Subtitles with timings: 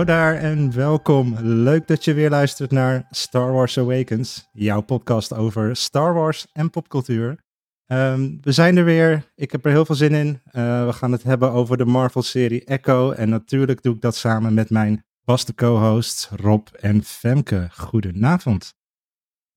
[0.00, 1.36] Hallo daar en welkom.
[1.40, 6.70] Leuk dat je weer luistert naar Star Wars Awakens, jouw podcast over Star Wars en
[6.70, 7.44] popcultuur.
[7.86, 9.32] Ehm, we zijn er weer.
[9.34, 10.28] Ik heb er heel veel zin in.
[10.28, 13.10] Uh, we gaan het hebben over de Marvel-serie Echo.
[13.10, 17.68] En natuurlijk doe ik dat samen met mijn vaste co-hosts Rob en Femke.
[17.72, 18.74] Goedenavond.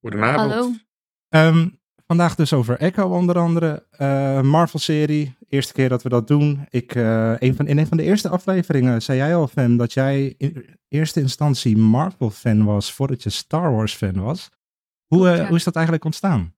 [0.01, 0.51] Goedenavond.
[0.51, 0.71] Hallo.
[1.49, 3.85] Um, vandaag dus over Echo onder andere.
[3.99, 5.37] Uh, Marvel-serie.
[5.49, 6.65] Eerste keer dat we dat doen.
[6.69, 9.93] Ik, uh, een van, in een van de eerste afleveringen zei jij al, Fan, dat
[9.93, 14.49] jij in eerste instantie Marvel-fan was voordat je Star Wars-fan was.
[15.05, 15.47] Hoe, uh, ja.
[15.47, 16.55] hoe is dat eigenlijk ontstaan?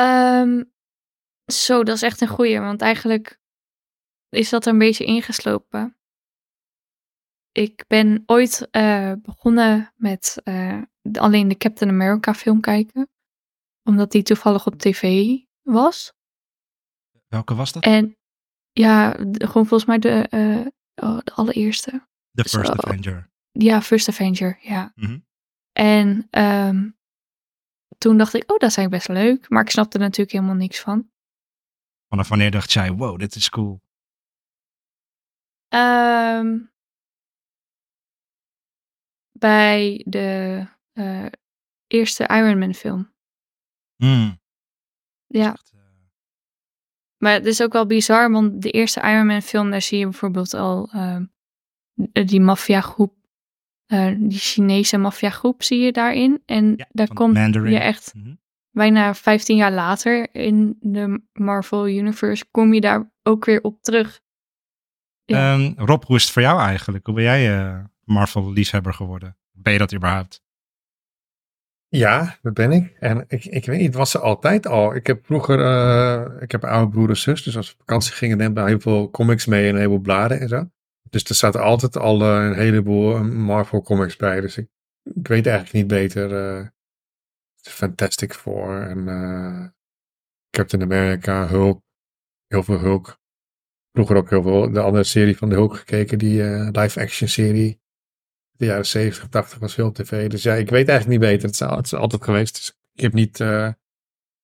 [0.00, 0.72] Um,
[1.52, 3.40] zo, dat is echt een goeie, want eigenlijk
[4.28, 5.96] is dat er een beetje ingeslopen.
[7.52, 8.68] Ik ben ooit
[9.22, 10.42] begonnen met
[11.12, 13.08] alleen de Captain America film kijken,
[13.86, 16.12] omdat die toevallig op tv was.
[17.28, 17.82] Welke was dat?
[17.82, 18.16] En
[18.72, 20.66] ja, de, gewoon volgens mij de, uh,
[21.08, 22.06] oh, de allereerste.
[22.32, 23.30] The First so, Avenger.
[23.52, 24.92] Ja, First Avenger, ja.
[24.94, 25.26] Mm -hmm.
[25.72, 26.98] En um,
[27.98, 29.50] toen dacht ik, oh, dat is eigenlijk best leuk.
[29.50, 31.10] Maar ik snapte er natuurlijk helemaal niks van.
[32.08, 33.80] Vanaf wanneer dacht jij, wow, dit is cool?
[35.68, 36.72] Um,
[39.32, 41.26] bij de uh,
[41.86, 43.14] eerste Iron Man film.
[43.96, 44.40] Mm.
[45.26, 45.52] Ja.
[45.52, 45.80] Echt, uh...
[47.16, 50.04] Maar het is ook wel bizar, want de eerste Iron Man film, daar zie je
[50.04, 51.20] bijvoorbeeld al uh,
[52.26, 53.16] die maffiagroep
[53.86, 56.42] uh, die Chinese maffiagroep zie je daarin.
[56.46, 58.40] En ja, daar komt je echt mm -hmm.
[58.70, 64.20] bijna 15 jaar later in de Marvel Universe kom je daar ook weer op terug.
[65.24, 65.54] Ja.
[65.54, 67.06] Um, Rob, hoe is het voor jou eigenlijk?
[67.06, 69.36] Hoe ben jij uh, Marvel liefhebber geworden?
[69.52, 70.44] Ben je dat überhaupt?
[71.96, 72.96] Ja, dat ben ik.
[72.98, 74.94] En ik, ik weet niet, het was ze altijd al.
[74.94, 77.78] Ik heb vroeger, uh, ik heb een oude broer en zus, dus als we op
[77.78, 80.70] vakantie gingen, nemen we heel veel comics mee en een heleboel bladen en zo.
[81.10, 84.40] Dus er zaten altijd al uh, een heleboel Marvel comics bij.
[84.40, 84.68] Dus ik,
[85.02, 86.74] weet eigenlijk niet beter.
[87.62, 89.74] Fantastic Four en
[90.50, 91.82] Captain America, Hulk.
[92.46, 93.18] Heel veel Hulk.
[93.92, 96.18] Vroeger ook heel veel de andere serie van de Hulk gekeken.
[96.18, 97.80] Die live action serie.
[98.56, 100.28] De jaren 70, 80 was veel op tv.
[100.28, 101.46] Dus ja, ik weet eigenlijk niet beter.
[101.46, 102.54] Het is, het is altijd geweest.
[102.54, 103.40] Dus ik heb niet...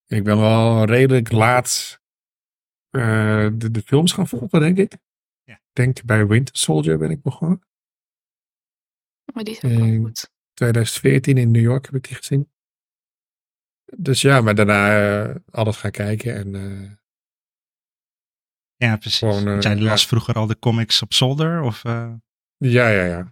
[0.06, 2.00] ik ben wel redelijk laat
[2.90, 4.96] de, de films gaan volgen, denk ik.
[5.44, 5.54] Ja.
[5.54, 7.62] Ik denk bij Winter Soldier ben ik begonnen.
[9.34, 10.30] Maar die is ook wel goed.
[10.54, 12.50] 2014 in New York heb ik die gezien.
[13.96, 16.54] Dus ja, maar daarna uh, alles gaan kijken en...
[16.54, 16.90] Uh,
[18.76, 19.18] ja, precies.
[19.18, 20.08] Gewoon, uh, jij las ja.
[20.08, 21.62] vroeger al de comics op zolder?
[21.62, 23.31] Of, Ja, ja, ja.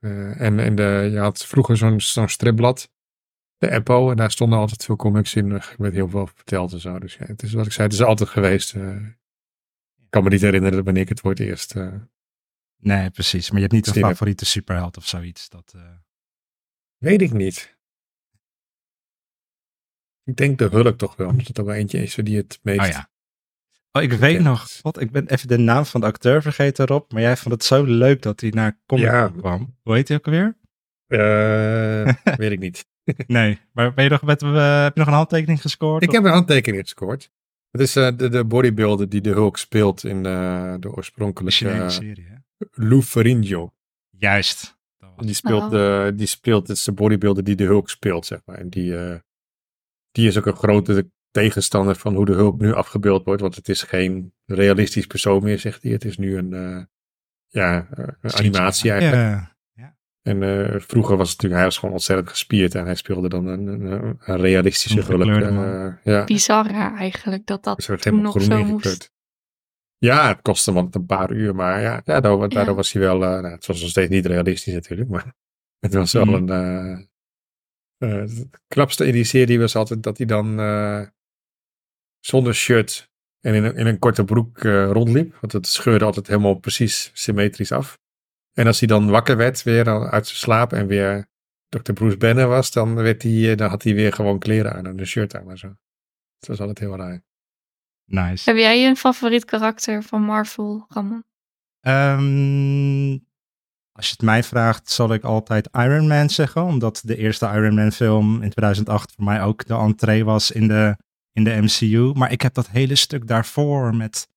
[0.00, 2.92] En en de, je had vroeger zo'n zo'n stripblad,
[3.56, 5.52] de Eppo, en daar stonden altijd veel comics in.
[5.52, 6.98] Ik werd heel veel verteld en zo.
[6.98, 8.74] Dus ja, het is wat ik zei, het is altijd geweest.
[8.74, 11.74] Ik kan me niet herinneren wanneer ik het voor het eerst.
[11.74, 11.94] Uh,
[12.76, 13.50] nee, precies.
[13.50, 14.52] Maar je hebt niet een favoriete heb.
[14.52, 15.48] superheld of zoiets.
[15.48, 15.74] Dat.
[16.96, 17.76] Weet ik niet.
[20.24, 21.36] Ik denk de Hulk toch wel.
[21.36, 22.80] Dat het er wel eentje is die het meest.
[22.80, 23.10] Oh ja.
[23.98, 24.66] Oh, ik weet nog.
[24.82, 27.12] Wat, ik ben even de naam van de acteur vergeten, Rob.
[27.12, 29.28] Maar jij vond het zo leuk dat hij naar Comic ja.
[29.28, 29.76] kwam.
[29.82, 30.56] Hoe heet hij ook alweer?
[31.08, 32.86] Uh, weet ik niet.
[33.26, 36.02] nee, maar ben je nog met, uh, heb je nog een handtekening gescoord?
[36.02, 36.14] Ik of?
[36.14, 37.30] heb een handtekening gescoord.
[37.70, 42.26] Het is uh, de, de bodybuilder die de Hulk speelt in uh, de oorspronkelijke serie,
[42.28, 42.66] hè?
[42.70, 43.72] Lou Ferrigno.
[44.10, 44.76] Juist.
[45.16, 45.70] Die speelt, oh.
[45.70, 48.56] de, die speelt, het is de bodybuilder die de Hulk speelt, zeg maar.
[48.56, 48.94] En die,
[50.10, 51.10] die is ook een grote
[51.40, 53.40] tegenstander van hoe de Hulk nu afgebeeld wordt.
[53.40, 55.92] Want het is geen realistisch persoon meer, zegt hij.
[55.92, 56.88] Het is nu een,
[57.46, 57.86] ja,
[58.20, 59.22] een animatie eigenlijk.
[59.22, 59.56] Ja.
[60.28, 63.46] En uh, vroeger was het natuurlijk, hij was gewoon ontzettend gespierd en hij speelde dan
[63.46, 65.26] een, een, een realistische Hulk.
[65.26, 66.24] Uh, ja.
[66.24, 69.12] Bizar eigenlijk dat dat dus toen nog zo moest.
[69.98, 72.74] Ja, het kostte hem een paar uur, maar ja, daardoor, daardoor ja.
[72.74, 75.34] was hij wel, uh, nou, het was nog steeds niet realistisch natuurlijk, maar
[75.86, 76.48] het was wel mm.
[76.48, 77.08] een,
[77.98, 80.56] het knapste in die serie was altijd dat hij dan
[82.20, 83.10] zonder shirt
[83.40, 87.72] en in een, in een korte broek rondliep, want het scheurde altijd helemaal precies symmetrisch
[87.72, 87.98] af.
[88.52, 91.26] En als hij dan wakker werd, weer uit zijn slaap en weer
[91.68, 91.92] Dr.
[91.92, 95.06] Bruce Banner was, dan, werd hij, dan had hij weer gewoon kleren aan en een
[95.06, 95.68] shirt aan en zo.
[96.38, 97.22] Het was altijd heel raar.
[98.04, 98.50] Nice.
[98.50, 101.24] Heb jij een favoriet karakter van Marvel, Ramon?
[101.80, 103.26] Um,
[103.92, 107.74] als je het mij vraagt, zal ik altijd Iron Man zeggen, omdat de eerste Iron
[107.74, 110.96] Man film in 2008 voor mij ook de entree was in de,
[111.38, 112.12] in de MCU.
[112.14, 114.28] Maar ik heb dat hele stuk daarvoor met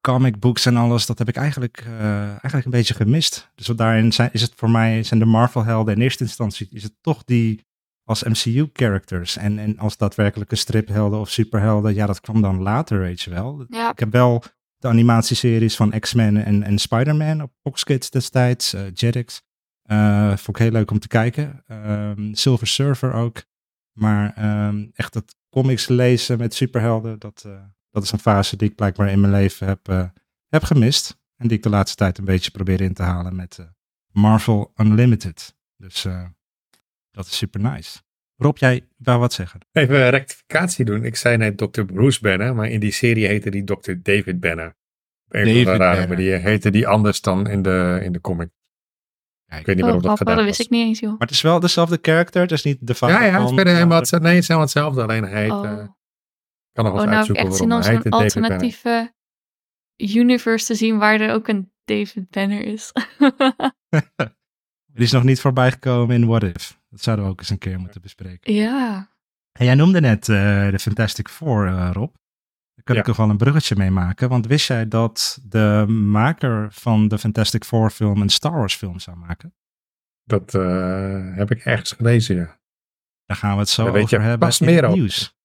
[0.00, 3.50] comic books en alles, dat heb ik eigenlijk, uh, eigenlijk een beetje gemist.
[3.54, 6.94] Dus daarin zijn, is het voor mij, zijn de Marvel-helden in eerste instantie, is het
[7.00, 7.64] toch die
[8.04, 9.36] als MCU-characters.
[9.36, 13.64] En, en als daadwerkelijke striphelden of superhelden, ja, dat kwam dan later, weet je wel.
[13.68, 13.90] Ja.
[13.90, 14.42] Ik heb wel
[14.76, 18.74] de animatieseries van X-Men en, en Spider-Man op Fox Kids destijds.
[18.74, 19.42] Uh, Jetix.
[20.28, 21.62] vond ik heel leuk om te kijken.
[21.66, 23.42] Ehm, Silver Surfer ook.
[23.98, 27.48] Maar ehm, echt het comics lezen met superhelden, dat,
[27.90, 30.12] dat is een fase die ik blijkbaar in mijn leven heb,
[30.48, 31.18] heb gemist.
[31.36, 33.58] En die ik de laatste tijd een beetje probeer in te halen met
[34.12, 35.56] Marvel Unlimited.
[35.76, 36.06] Dus
[37.10, 37.98] dat is super nice.
[38.36, 39.60] Rob, jij wou wat zeggen?
[39.72, 41.04] Even een rectificatie doen.
[41.04, 41.82] Ik zei net Dr.
[41.82, 43.92] Bruce Banner, maar in die serie heette die Dr.
[44.02, 44.76] David Banner.
[45.28, 48.50] David rare manier heette die anders dan in de, in de comic.
[49.46, 51.10] Ja, ik weet niet waarom oh, dat gedaan dat wist ik niet eens, joh.
[51.10, 53.72] Maar het is wel dezelfde character, het is niet de vader Ja, ja, het is
[53.72, 54.26] helemaal hetzelfde.
[54.26, 55.50] Nee, het is helemaal hetzelfde, alleen hij heet...
[55.50, 55.62] Oh.
[55.64, 55.86] Uh,
[56.72, 58.04] kan nog wel oh, nou, uitzoeken waarom hij heet.
[58.04, 59.14] een alternatieve
[59.96, 62.92] universe te zien waar er ook een David Banner is.
[64.92, 66.80] Die is nog niet voorbij gekomen in What If.
[66.88, 68.54] Dat zouden we ook eens een keer moeten bespreken.
[68.54, 69.10] Ja.
[69.52, 72.14] En jij noemde net uh, de Fantastic Four, uh, Rob.
[72.76, 74.28] Daar kan ik nog wel een bruggetje mee maken.
[74.28, 78.98] Want wist jij dat de maker van de Fantastic Four film een Star Wars film
[78.98, 79.54] zou maken?
[80.24, 82.58] Dat uh, heb ik ergens gelezen, ja.
[83.24, 85.35] Daar gaan we het zo Daar over hebben pas meer nieuws.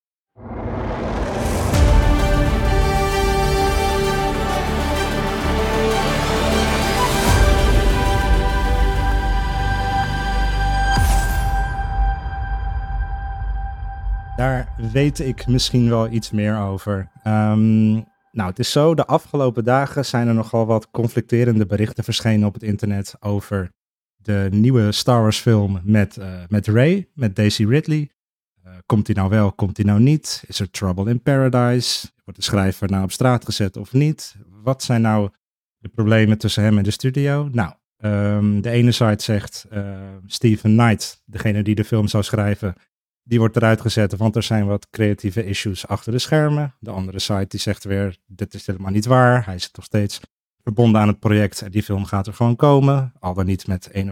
[14.41, 17.11] Daar weet ik misschien wel iets meer over.
[17.23, 17.91] Ehm,
[18.31, 22.53] nou, het is zo, de afgelopen dagen zijn er nogal wat conflicterende berichten verschenen op
[22.53, 23.71] het internet over
[24.15, 28.09] de nieuwe Star Wars film met, uh, met Ray, met Daisy Ridley.
[28.65, 30.43] Uh, komt hij nou wel, komt hij nou niet?
[30.47, 32.07] Is er trouble in paradise?
[32.23, 34.35] Wordt de schrijver nou op straat gezet of niet?
[34.63, 35.29] Wat zijn nou
[35.77, 37.49] de problemen tussen hem en de studio?
[37.51, 42.75] Nou, um, de ene site zegt uh, Stephen Knight, degene die de film zou schrijven,
[43.23, 46.75] die wordt eruit gezet, want er zijn wat creatieve issues achter de schermen.
[46.79, 49.45] De andere site die zegt weer, dit is helemaal niet waar.
[49.45, 50.19] Hij zit nog steeds
[50.63, 53.13] verbonden aan het project en die film gaat er gewoon komen.
[53.19, 54.09] Al dan niet met uh,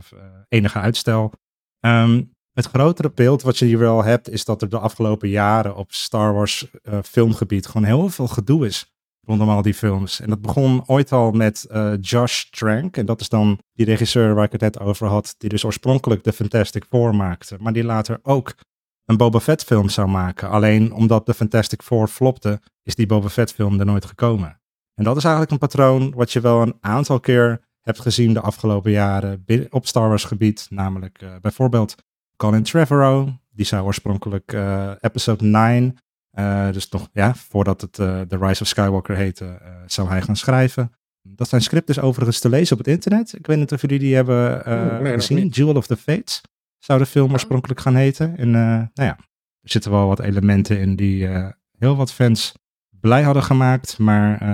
[0.47, 1.33] enige uitstel.
[1.79, 5.75] Um, het grotere beeld wat je hier wel hebt, is dat er de afgelopen jaren
[5.75, 8.93] op Star Wars uh, filmgebied gewoon heel veel gedoe is
[9.29, 10.19] rondom al die films.
[10.19, 12.97] En dat begon ooit al met uh, Josh Trank.
[12.97, 16.23] En dat is dan die regisseur waar ik het net over had, die dus oorspronkelijk
[16.23, 17.57] de Fantastic Four maakte.
[17.59, 18.55] Maar die later ook
[19.09, 20.49] een Boba Fett film zou maken.
[20.49, 24.61] Alleen omdat de Fantastic Four flopte, is die Boba Fett film er nooit gekomen.
[24.95, 28.39] En dat is eigenlijk een patroon wat je wel een aantal keer hebt gezien de
[28.39, 30.67] afgelopen jaren op Star Wars gebied.
[30.69, 31.95] Namelijk uh, bijvoorbeeld
[32.35, 33.29] Colin Trevorrow.
[33.49, 35.97] Die zou oorspronkelijk uh, episode 9,
[36.33, 40.35] uh, eh, dus nog ja, voordat het The Rise of Skywalker heette, zou hij gaan
[40.35, 40.91] schrijven.
[41.21, 43.33] Dat zijn scripts overigens te lezen op het internet.
[43.33, 44.61] Ik weet niet of jullie die hebben
[45.03, 45.47] gezien.
[45.47, 46.41] Jewel of the Fates
[46.79, 48.37] zou de film oorspronkelijk gaan heten.
[48.37, 49.17] En uh, nou ja,
[49.61, 52.53] er zitten wel wat elementen in die uh, heel wat fans
[52.89, 53.97] blij hadden gemaakt.
[53.97, 54.47] Maar uh,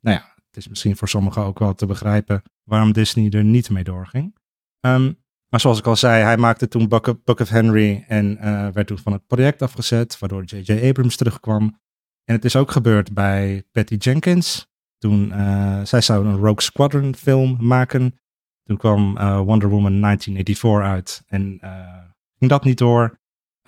[0.00, 3.70] nou ja, het is misschien voor sommigen ook wel te begrijpen waarom Disney er niet
[3.70, 4.36] mee doorging.
[4.80, 8.38] Um, maar zoals ik al zei, hij maakte toen Book of, Henry en
[8.72, 10.88] werd toen van het project afgezet, waardoor J.J.
[10.88, 11.80] Abrams terugkwam.
[12.24, 14.72] En het is ook gebeurd bij Patty Jenkins.
[14.98, 15.32] Toen
[15.82, 18.14] zij zou een Rogue Squadron film maken.
[18.64, 21.98] Toen kwam uh, Wonder Woman 1984 uit en uh,
[22.38, 23.20] ging dat niet door.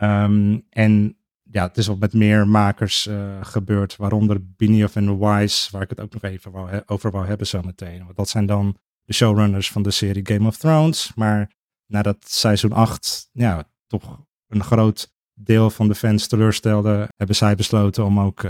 [0.03, 5.69] Um, en ja, het is ook met meer makers uh, gebeurd, waaronder Benioff en Wise,
[5.71, 8.05] waar ik het ook nog even over wou hebben zometeen.
[8.05, 11.13] Want dat zijn dan de showrunners van de serie Game of Thrones.
[11.15, 11.51] Maar
[11.87, 18.05] nadat seizoen 8 ja, toch een groot deel van de fans teleurstelde, hebben zij besloten
[18.05, 18.47] om ook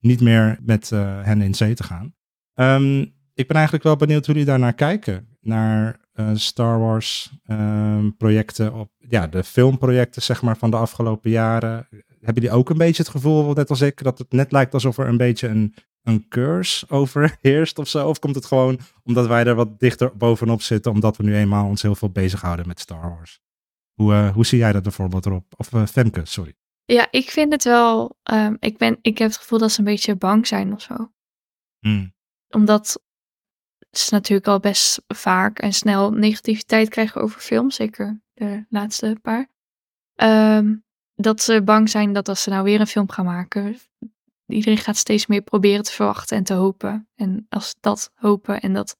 [0.00, 2.14] niet meer met hen in zee te gaan.
[2.54, 5.28] Um, ik ben eigenlijk wel benieuwd hoe jullie daarnaar kijken.
[5.40, 11.30] Naar uh, Star Wars um, projecten, op, ja, de filmprojecten zeg maar van de afgelopen
[11.30, 11.88] jaren.
[12.20, 14.98] Hebben jullie ook een beetje het gevoel, net als ik, dat het net lijkt alsof
[14.98, 18.08] er een beetje een, een curse overheerst of zo?
[18.08, 21.66] Of komt het gewoon omdat wij er wat dichter bovenop zitten, omdat we nu eenmaal
[21.66, 23.40] ons heel veel bezighouden met Star Wars?
[23.94, 25.44] Hoe, uh, hoe zie jij dat bijvoorbeeld erop?
[25.56, 26.54] Of uh, Femke, sorry.
[26.84, 28.18] Ja, ik vind het wel.
[28.32, 31.12] Um, ik, ben, ik heb het gevoel dat ze een beetje bang zijn of zo.
[31.78, 32.14] Hmm.
[32.48, 33.06] Omdat
[33.90, 39.48] is natuurlijk al best vaak en snel negativiteit krijgen over films, zeker de laatste paar.
[40.14, 40.76] Ehm,
[41.14, 43.78] dat ze bang zijn dat als ze nou weer een film gaan maken,
[44.46, 47.08] iedereen gaat steeds meer proberen te verwachten en te hopen.
[47.14, 48.96] En als dat hopen en dat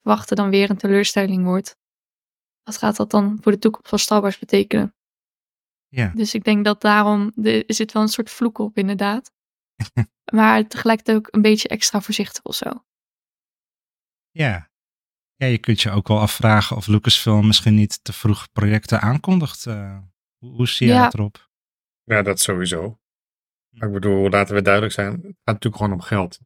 [0.00, 1.76] wachten dan weer een teleurstelling wordt,
[2.62, 4.94] wat gaat dat dan voor de toekomst van Star Wars betekenen?
[5.88, 6.12] Ja.
[6.14, 9.32] Dus ik denk dat daarom, er zit wel een soort vloek op inderdaad.
[10.34, 12.84] maar tegelijkertijd ook een beetje extra voorzichtig of zo.
[14.32, 14.70] Ja.
[15.34, 19.66] ja, je kunt je ook wel afvragen of Lucasfilm misschien niet te vroeg projecten aankondigt.
[19.66, 19.98] Uh,
[20.38, 21.50] hoe, zie jij het erop?
[22.02, 22.98] Ja, dat sowieso.
[23.68, 26.40] Maar ik bedoel, laten we duidelijk zijn, het gaat natuurlijk gewoon om geld.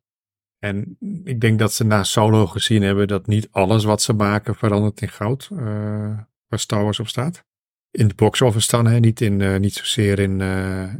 [0.58, 4.54] En ik denk dat ze na Solo gezien hebben dat niet alles wat ze maken
[4.54, 5.48] verandert in goud.
[5.52, 5.58] eh,
[6.46, 7.44] waar Star Wars op staat.
[7.90, 8.98] In de box office staan, hè?
[8.98, 10.94] Niet, in, eh, niet zozeer in eh,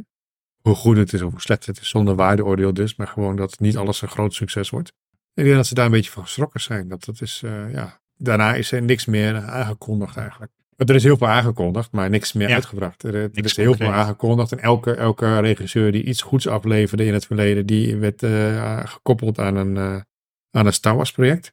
[0.62, 2.96] hoe goed het is of hoe slecht het is, zonder waardeoordeel dus.
[2.96, 4.92] Maar gewoon dat niet alles een groot succes wordt.
[5.36, 6.88] Ik denk dat ze daar een beetje van geschrokken zijn.
[6.88, 8.00] Dat dat is, eh, ja.
[8.16, 10.52] Daarna is er niks meer aangekondigd eigenlijk.
[10.76, 12.54] Er is heel veel aangekondigd, maar niks meer Ja.
[12.54, 13.02] uitgebracht.
[13.02, 14.52] Er, er is heel veel aangekondigd.
[14.52, 19.38] En elke, elke regisseur die iets goeds afleverde in het verleden, die werd eh, gekoppeld
[19.38, 20.00] aan een, eh,
[20.50, 21.52] aan een Star Wars project.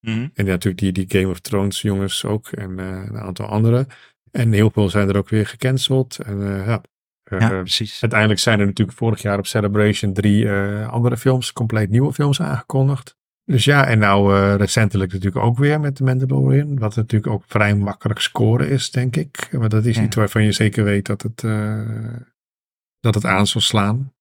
[0.00, 0.28] Mhm.
[0.34, 3.86] En natuurlijk die, die Game of Thrones jongens ook en een aantal andere.
[4.30, 6.18] En heel veel zijn er ook weer gecanceld.
[6.18, 6.80] En ja,
[7.38, 8.02] Ja, precies.
[8.02, 10.50] uiteindelijk zijn er natuurlijk vorig jaar op Celebration drie
[10.86, 13.16] andere films, compleet nieuwe films aangekondigd.
[13.44, 16.78] Dus ja, en nou eh, recentelijk natuurlijk ook weer met The Mandalorian.
[16.78, 19.48] Wat natuurlijk ook vrij makkelijk scoren is, denk ik.
[19.58, 20.02] Maar dat is Ja.
[20.02, 22.16] niet waarvan je zeker weet dat het, eh,
[23.00, 24.12] dat het aan zal slaan.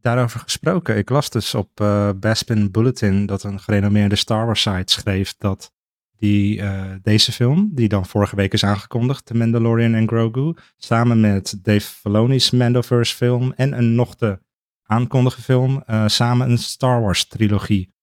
[0.00, 4.92] Daarover gesproken, ik las dus op eh Bespin Bulletin dat een gerenommeerde Star Wars site
[4.92, 5.74] schreef dat
[6.16, 6.62] die,
[7.02, 11.80] deze film, die dan vorige week is aangekondigd, The Mandalorian en Grogu, samen met Dave
[11.80, 14.38] Filoni's Mandoverse film en een nog te
[14.82, 17.95] aankondigen film, samen een Star Wars trilogie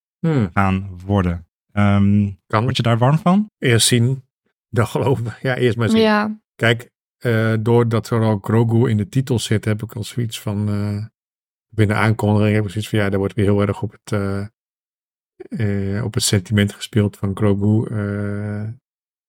[0.53, 1.47] gaan worden.
[1.71, 3.49] Ehm, Kan word je daar warm van?
[3.57, 4.23] eerst zien,
[4.69, 5.35] dan geloven.
[5.41, 6.01] Ja, eerst maar zien.
[6.01, 10.39] Ja, Kijk, eh, doordat er al Grogu in de titel zit, heb ik al zoiets
[10.39, 10.69] van.
[10.69, 11.05] eh,
[11.75, 14.45] binnen aankondiging heb ik zoiets van ja, daar wordt weer heel erg op het, eh,
[15.97, 17.85] eh, op het sentiment gespeeld van Grogu.
[17.95, 18.63] eh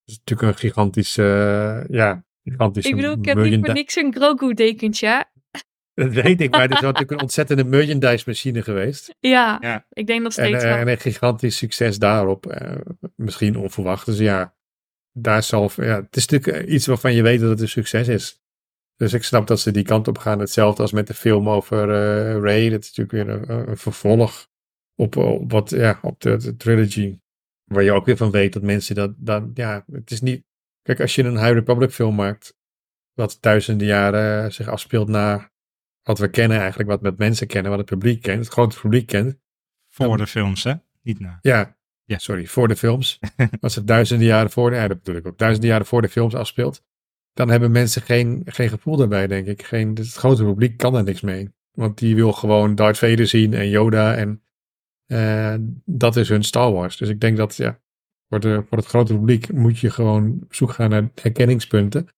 [0.04, 1.86] het is natuurlijk een gigantische.
[1.90, 2.88] ja, gigantische.
[2.90, 5.24] ik bedoel, ik heb niet voor niks een Grogu-dekentje.
[5.94, 9.14] Dat weet ik, maar het is natuurlijk een ontzettende merchandise machine geweest.
[9.20, 9.86] Ja, Ja.
[9.90, 10.78] ik denk En, steeds eh, wel.
[10.78, 12.46] en een gigantisch succes daarop.
[12.46, 12.76] eh,
[13.16, 14.06] misschien onverwacht.
[14.06, 14.54] Dus ja,
[15.12, 15.70] daar zal.
[15.76, 18.42] Ja, het is natuurlijk iets waarvan je weet dat het een succes is.
[18.96, 20.38] Dus ik snap dat ze die kant op gaan.
[20.38, 22.68] Hetzelfde als met de film over eh Ray.
[22.70, 24.48] Dat is natuurlijk weer een, een vervolg
[24.94, 27.18] op, op, wat, ja, op de, de trilogy.
[27.64, 29.44] Waar je ook weer van weet dat mensen dat, dat.
[29.54, 30.44] Ja, het is niet.
[30.82, 32.56] Kijk, als je een High Republic film maakt.
[33.12, 35.52] Wat duizenden jaren zich afspeelt na
[36.04, 36.88] wat we kennen, eigenlijk.
[36.88, 38.44] Wat met mensen kennen, wat het publiek kent.
[38.44, 39.36] Het grote publiek kent.
[39.88, 40.74] Voor de films, hè?
[41.02, 41.38] Niet na.
[41.42, 42.18] Ja, Ja.
[42.18, 43.18] sorry, voor de films.
[43.60, 46.08] Als het duizenden jaren voor de, ja, dat bedoel ik ook, duizenden jaren voor de
[46.08, 46.82] films afspeelt,
[47.32, 49.62] dan hebben mensen geen, geen gevoel daarbij, denk ik.
[49.62, 51.50] Geen, het grote publiek kan er niks mee.
[51.72, 54.42] Want die wil gewoon Darth Vader zien en Yoda en
[55.06, 56.96] eh, dat is hun Star Wars.
[56.96, 57.80] Dus ik denk dat, ja,
[58.28, 62.08] voor, de, voor het grote publiek moet je gewoon op zoek gaan naar herkenningspunten.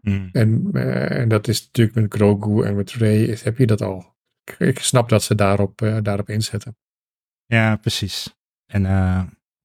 [0.00, 0.28] Mm.
[0.32, 3.82] En, eh, en dat is natuurlijk met Grogu en met Rey, is- heb je dat
[3.82, 4.16] al.
[4.44, 6.76] Ik, ik snap dat ze daarop, eh, daarop inzetten.
[7.46, 8.36] Ja, precies.
[8.66, 9.22] En eh,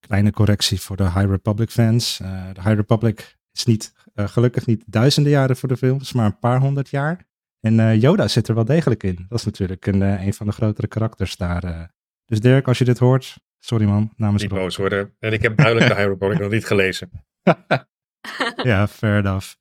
[0.07, 2.19] kleine correctie voor de High Republic fans.
[2.19, 6.25] Eh, de High Republic is niet, eh, gelukkig niet duizenden jaren voor de films, maar
[6.25, 7.25] een paar honderd jaar.
[7.59, 9.25] En eh, Yoda zit er wel degelijk in.
[9.29, 11.91] Dat is natuurlijk een, eh, een van de grotere karakters daar.
[12.25, 15.15] Dus Dirk, als je dit hoort, sorry man, namens Niet boos worden.
[15.19, 17.09] En ik heb duidelijk de High Republic nog niet gelezen.
[18.71, 19.53] ja, fair enough.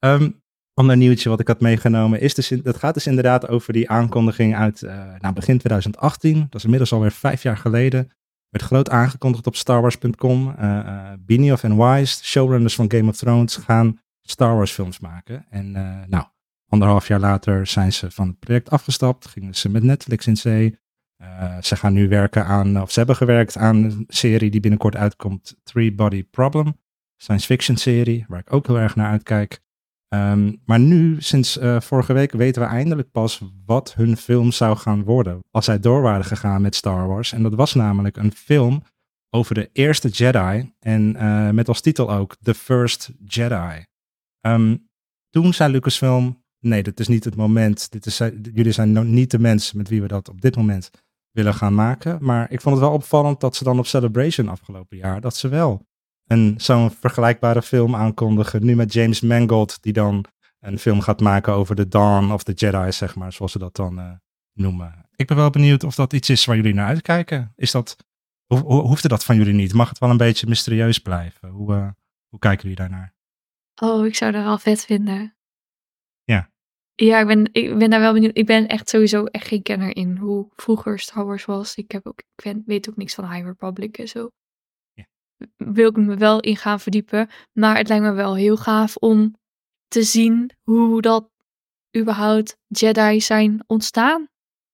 [0.00, 0.30] Ehm
[0.74, 4.56] ander nieuwtje wat ik had meegenomen is dus, dat gaat dus inderdaad over die aankondiging
[4.56, 6.40] uit eh, nou, begin 2018.
[6.40, 8.10] Dat is inmiddels alweer vijf jaar geleden.
[8.48, 10.54] Werd groot aangekondigd op starwars.com.
[10.58, 15.46] Eh eh Benioff en Weiss, showrunners van Game of Thrones, gaan Star Wars films maken.
[15.50, 16.24] En eh, nou,
[16.66, 19.26] anderhalf jaar later zijn ze van het project afgestapt.
[19.26, 20.78] Gingen ze met Netflix in zee.
[21.16, 24.96] Eh, ze gaan nu werken aan, of ze hebben gewerkt aan een serie die binnenkort
[24.96, 26.74] uitkomt, Three Body Problem
[27.22, 29.60] science fiction serie, waar ik ook heel erg naar uitkijk.
[30.10, 34.76] Ehm, maar nu, sinds eh, vorige week, weten we eindelijk pas wat hun film zou
[34.76, 35.38] gaan worden.
[35.50, 37.32] Als zij door waren gegaan met Star Wars.
[37.32, 38.82] En dat was namelijk een film
[39.30, 40.72] over de eerste Jedi.
[40.78, 43.84] En eh, met als titel ook The First Jedi.
[44.40, 44.76] Ehm,
[45.28, 47.90] toen zei Lucasfilm, nee, dit is niet het moment.
[47.90, 48.18] Dit is,
[48.52, 50.90] jullie zijn no- niet de mensen met wie we dat op dit moment
[51.30, 52.18] willen gaan maken.
[52.20, 55.48] Maar ik vond het wel opvallend dat ze dan op Celebration afgelopen jaar, dat ze
[55.48, 55.88] wel
[56.30, 58.64] een zo'n vergelijkbare film aankondigen.
[58.64, 60.24] Nu met James Mangold, die dan
[60.60, 63.76] een film gaat maken over de Dawn of the Jedi, zeg maar, zoals ze dat
[63.76, 64.12] dan eh,
[64.52, 65.08] noemen.
[65.16, 67.52] Ik ben wel benieuwd of dat iets is waar jullie naar uitkijken.
[67.56, 67.96] Is dat,
[68.46, 69.72] ho ho- hoefde dat van jullie niet?
[69.72, 71.48] Mag het wel een beetje mysterieus blijven?
[71.48, 71.88] Hoe, eh,
[72.28, 73.14] hoe kijken jullie daarnaar?
[73.82, 75.36] Oh, ik zou dat wel vet vinden.
[76.24, 76.50] Ja.
[76.94, 78.36] Ja, ik ben, ik ben daar wel benieuwd.
[78.36, 81.74] Ik ben echt sowieso echt geen kenner in hoe vroeger Star Wars was.
[81.74, 84.28] Ik, heb ook, ik ben- weet ook niks van High Republic en zo.
[85.56, 87.28] Wil ik me wel in gaan verdiepen.
[87.52, 89.38] Maar het lijkt me wel heel gaaf om
[89.88, 91.30] te zien hoe dat
[91.98, 94.28] überhaupt Jedi zijn ontstaan.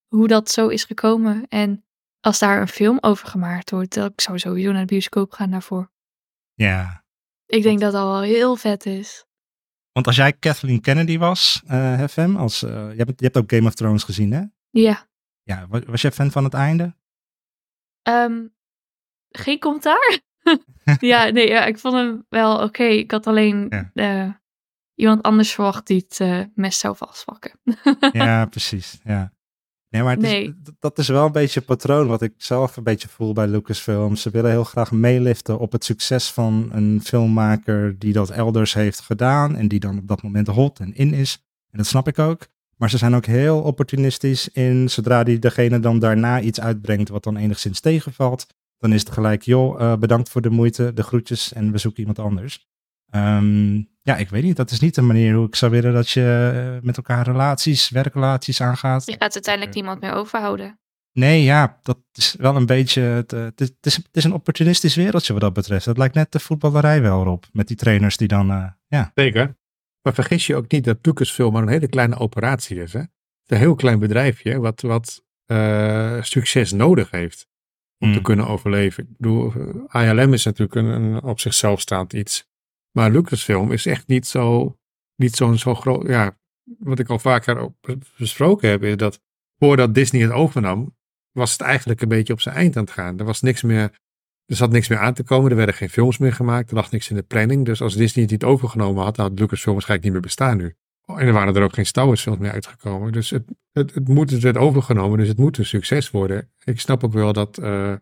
[0.06, 1.46] Hoe dat zo is gekomen.
[1.48, 1.84] En
[2.20, 5.50] als daar een film over gemaakt wordt, dan ik zou sowieso naar de bioscoop gaan
[5.50, 5.90] daarvoor.
[6.54, 7.04] Ja,
[7.46, 9.24] Ik denk dat dat wel heel vet is.
[9.92, 13.50] want als jij Kathleen Kennedy was, eh FM, als, eh, je, hebt, je hebt ook
[13.52, 14.42] Game of Thrones gezien, hè?
[14.70, 15.08] Ja.
[15.42, 16.96] Ja, was, was jij fan van het einde?
[18.02, 18.46] Ehm,
[19.30, 20.20] geen commentaar?
[21.00, 22.82] ja, nee, ja, ik vond hem wel oké.
[22.84, 23.90] Ik had alleen Ja.
[23.94, 24.30] eh,
[24.94, 27.52] iemand anders verwacht die het eh, mes zou vastpakken.
[28.12, 29.00] Ja, precies.
[29.04, 29.32] Ja.
[29.88, 30.54] Nee, maar het is- Nee.
[30.78, 34.16] dat is wel een beetje een patroon wat ik zelf een beetje voel bij Lucasfilm.
[34.16, 39.00] Ze willen heel graag meeliften op het succes van een filmmaker die dat elders heeft
[39.00, 41.44] gedaan en die dan op dat moment hot en in is.
[41.70, 42.46] En dat snap ik ook.
[42.76, 47.24] Maar ze zijn ook heel opportunistisch in, zodra die degene dan daarna iets uitbrengt wat
[47.24, 48.46] dan enigszins tegenvalt,
[48.78, 52.00] dan is het gelijk, joh, eh, bedankt voor de moeite, de groetjes en we zoeken
[52.00, 52.66] iemand anders.
[53.10, 56.10] Ehm, ja, ik weet niet, dat is niet de manier hoe ik zou willen dat
[56.10, 59.06] je eh, met elkaar relaties, werkrelaties aangaat.
[59.06, 60.78] Je gaat uiteindelijk niemand meer overhouden.
[61.16, 63.00] Nee, ja, dat is wel een beetje.
[63.00, 65.84] Het, eh, het, is, het, is, een opportunistisch wereldje wat dat betreft.
[65.84, 67.46] Dat lijkt net de voetballerij wel op.
[67.52, 68.50] Met die trainers die dan.
[68.50, 69.10] eh, ja.
[69.14, 69.56] Zeker.
[70.02, 72.92] Maar vergis je ook niet dat Lucasfilm maar een hele kleine operatie is.
[72.92, 72.98] Hè?
[72.98, 73.08] Het
[73.46, 77.48] is een heel klein bedrijfje wat, wat eh, succes nodig heeft
[77.98, 78.24] om te Mm.
[78.24, 79.02] kunnen overleven.
[79.02, 79.52] Ik bedoel,
[79.92, 82.48] eh, ILM is natuurlijk een, een op zichzelf staand iets.
[82.90, 84.76] Maar Lucasfilm is echt niet zo,
[85.16, 86.06] niet zo'n zo groot.
[86.06, 86.38] Ja,
[86.78, 87.72] wat ik al vaker
[88.18, 89.20] besproken heb, is dat
[89.58, 90.96] voordat Disney het overnam,
[91.32, 93.18] was het eigenlijk een beetje op zijn eind aan het gaan.
[93.18, 93.98] Er was niks meer.
[94.46, 95.50] Er zat niks meer aan te komen.
[95.50, 96.68] Er werden geen films meer gemaakt.
[96.70, 97.64] Er lag niks in de planning.
[97.64, 100.74] Dus als Disney het niet overgenomen had, dan had Lucasfilm waarschijnlijk niet meer bestaan nu.
[101.06, 103.12] En er waren er ook geen Star Wars films meer uitgekomen.
[103.12, 105.18] Dus het, het, het moet, het werd overgenomen.
[105.18, 106.50] Dus het moet een succes worden.
[106.64, 107.98] Ik snap ook wel dat, eh, eh,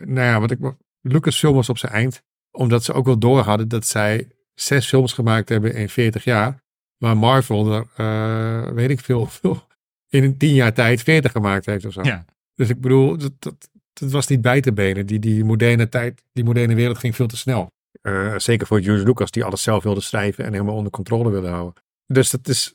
[0.00, 0.58] nou ja, wat ik,
[1.00, 2.22] Lucasfilm was op zijn eind.
[2.50, 6.64] Omdat ze ook wel door hadden dat zij zes films gemaakt hebben in 40 jaar.
[6.96, 9.66] Maar Marvel er, eh, weet ik veel, veel,
[10.08, 12.02] in een tien jaar tijd 40 gemaakt heeft of zo.
[12.02, 12.24] Ja.
[12.54, 15.06] Dus ik bedoel, dat, dat, dat was niet bij te benen.
[15.06, 17.70] Die, die moderne tijd, die moderne wereld ging veel te snel.
[18.02, 21.48] Eh, zeker voor George Lucas, die alles zelf wilde schrijven en helemaal onder controle wilde
[21.48, 21.82] houden.
[22.06, 22.74] Dus dat is,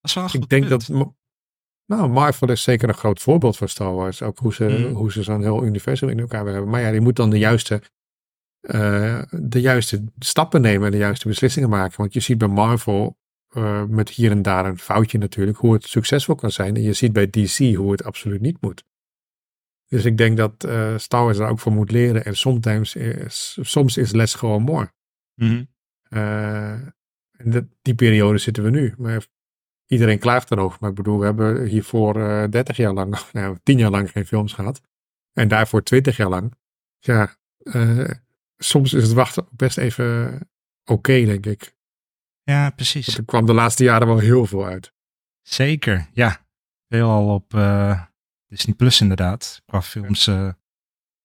[0.00, 0.86] Dat is wel ik denk punt.
[0.86, 1.12] dat,
[1.86, 4.22] nou, Marvel is zeker een groot voorbeeld voor Star Wars.
[4.22, 4.92] Ook hoe ze, Mhm.
[4.92, 6.70] hoe ze zo'n heel universum in elkaar willen hebben.
[6.70, 7.82] Maar ja, die moet dan de juiste,
[8.60, 11.96] eh, de juiste stappen nemen en de juiste beslissingen maken.
[11.96, 15.84] Want je ziet bij Marvel, eh, met hier en daar een foutje natuurlijk, hoe het
[15.84, 16.76] succesvol kan zijn.
[16.76, 18.84] En je ziet bij DC hoe het absoluut niet moet.
[19.88, 22.24] Dus ik denk dat eh, Star Wars daar ook voor moet leren.
[22.24, 24.92] En sometimes is, soms is less gewoon more.
[25.34, 25.64] Mhm.
[27.44, 28.94] En dat, die periode zitten we nu.
[28.98, 29.26] Maar
[29.86, 30.78] iedereen klaagt erover.
[30.80, 34.26] Maar ik bedoel, we hebben hiervoor eh 30 jaar lang, nou, 10 jaar lang geen
[34.26, 34.80] films gehad.
[35.32, 36.54] En daarvoor 20 jaar lang.
[36.98, 38.10] Ja, eh,
[38.56, 40.40] soms is het wachten best even
[40.84, 41.76] oké, denk ik.
[42.42, 43.06] Ja, precies.
[43.06, 44.92] Want er kwam de laatste jaren wel heel veel uit.
[45.42, 46.46] Zeker, ja.
[46.88, 48.02] Veelal op eh,
[48.46, 49.62] Disney Plus inderdaad.
[49.66, 50.28] Qua films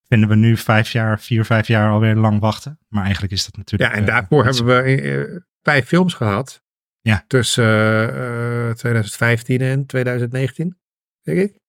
[0.08, 2.80] vinden we nu vijf jaar, vier, vijf jaar alweer lang wachten.
[2.88, 3.92] Maar eigenlijk is dat natuurlijk...
[3.92, 6.62] Ja, en daarvoor hebben we vijf films gehad.
[7.02, 7.24] Ja.
[7.28, 10.80] Tussen eh, eh, 2015 en 2019,
[11.22, 11.60] denk ik.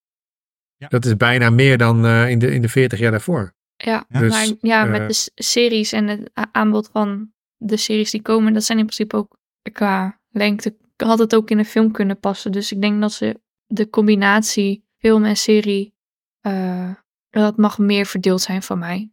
[0.77, 0.89] Ja.
[0.89, 3.55] Dat is bijna meer dan eh, in, de, in de 40 jaar daarvoor.
[3.77, 4.21] Ja, Ja.
[4.21, 8.53] Dus, maar ja, met eh, de series en het aanbod van de series die komen,
[8.53, 9.39] dat zijn in principe ook
[9.73, 12.53] qua lengte, had het ook in een film kunnen passen.
[12.53, 15.95] Dus ik denk dat ze de combinatie film en serie,
[16.41, 16.95] eh,
[17.31, 19.13] dat mag meer verdeeld zijn van mij.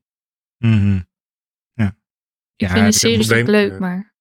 [0.57, 0.99] Mhm.
[2.55, 4.15] Ik Ja, vind de series ook leuk, maar...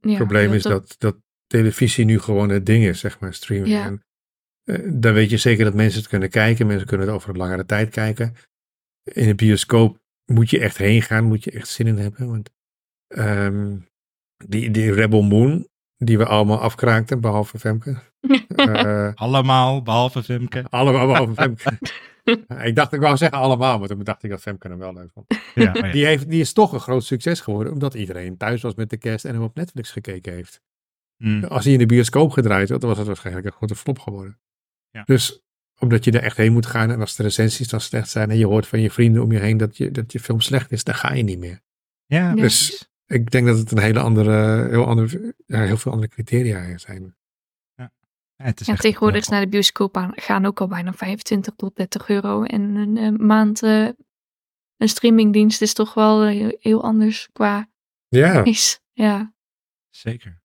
[0.00, 3.68] Het probleem is dat, dat televisie nu gewoon het ding is, zeg maar, streaming.
[3.74, 3.84] Ja.
[3.84, 4.04] En,
[4.64, 6.66] eh, dan weet je zeker dat mensen het kunnen kijken.
[6.66, 8.34] Mensen kunnen het over een langere tijd kijken.
[9.02, 12.28] In een bioscoop moet je echt heen gaan, moet je echt zin in hebben.
[12.28, 12.50] Want
[13.06, 13.76] ehm,
[14.46, 17.96] die, die Rebel Moon, die we allemaal afkraakten, behalve Femke.
[18.56, 20.64] Eh, Allemaal, behalve Vimke.
[20.70, 21.78] allemaal behalve Femke.
[22.68, 25.10] ik dacht, ik wou zeggen allemaal, maar toen dacht ik dat Femke hem wel leuk
[25.12, 25.26] vond.
[25.54, 25.92] Ja, oh ja.
[25.92, 28.96] Die, heeft, die is toch een groot succes geworden, omdat iedereen thuis was met de
[28.96, 30.62] kerst en hem op Netflix gekeken heeft.
[31.16, 31.44] Mm.
[31.44, 34.38] Als hij in de bioscoop gedraaid had, dan was het waarschijnlijk een grote flop geworden.
[34.90, 35.02] Ja.
[35.04, 35.42] Dus
[35.78, 38.38] omdat je er echt heen moet gaan en als de recensies dan slecht zijn en
[38.38, 40.84] je hoort van je vrienden om je heen dat je, dat je film slecht is,
[40.84, 41.60] dan ga je niet meer.
[42.06, 42.34] Ja, Ja.
[42.34, 46.78] Dus ik denk dat het een hele andere, heel, andere, ja, heel veel andere criteria
[46.78, 47.14] zijn.
[48.40, 51.54] Ja, het is En tegenwoordig is naar de bioscoop aan, gaan ook al bijna 25
[51.56, 52.42] tot 30 euro.
[52.42, 53.88] En een maand eh,
[54.76, 57.68] een streamingdienst is toch wel eh, heel, heel anders qua
[58.08, 58.80] Ja, is.
[58.92, 59.34] Ja.
[59.90, 60.42] Zeker.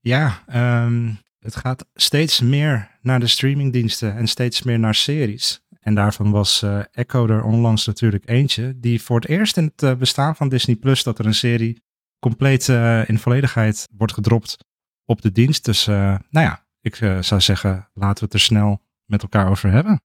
[0.00, 5.60] Ja, ehm, het gaat steeds meer naar de streamingdiensten en steeds meer naar series.
[5.80, 9.98] En daarvan was eh, Echo er onlangs natuurlijk eentje, die voor het eerst in het
[9.98, 11.82] bestaan van Disney Plus dat er een serie
[12.18, 12.68] compleet
[13.06, 14.56] in volledigheid wordt gedropt
[15.04, 15.64] op de dienst.
[15.64, 19.70] Dus nou ja, ik eh, zou zeggen, laten we het er snel met elkaar over
[19.70, 20.02] hebben.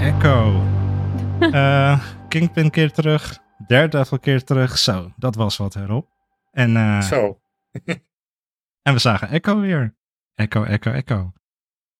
[0.00, 0.62] Echo.
[1.52, 3.38] Eh Kingpin keer terug.
[3.66, 4.78] Daredevil keer terug.
[4.78, 6.08] Zo, dat was wat erop.
[6.50, 7.40] En eh, zo.
[8.82, 9.96] En we zagen Echo weer.
[10.34, 11.32] Echo, Echo, Echo.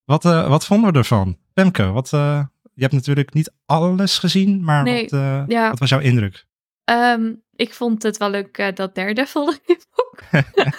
[0.05, 1.39] Wat, uh, wat vonden we ervan?
[1.53, 2.45] Pemke, wat, uh,
[2.79, 5.71] je hebt natuurlijk niet alles gezien, maar Nee, wat, uh, ja.
[5.71, 6.47] wat was jouw indruk?
[6.91, 9.49] Um, ik vond het wel leuk uh, dat Daredevil
[10.03, 10.21] ook.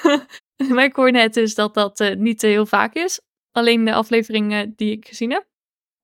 [0.73, 3.21] maar ik hoor net dus dat dat uh, niet heel vaak is.
[3.51, 5.47] Alleen de afleveringen die ik gezien heb.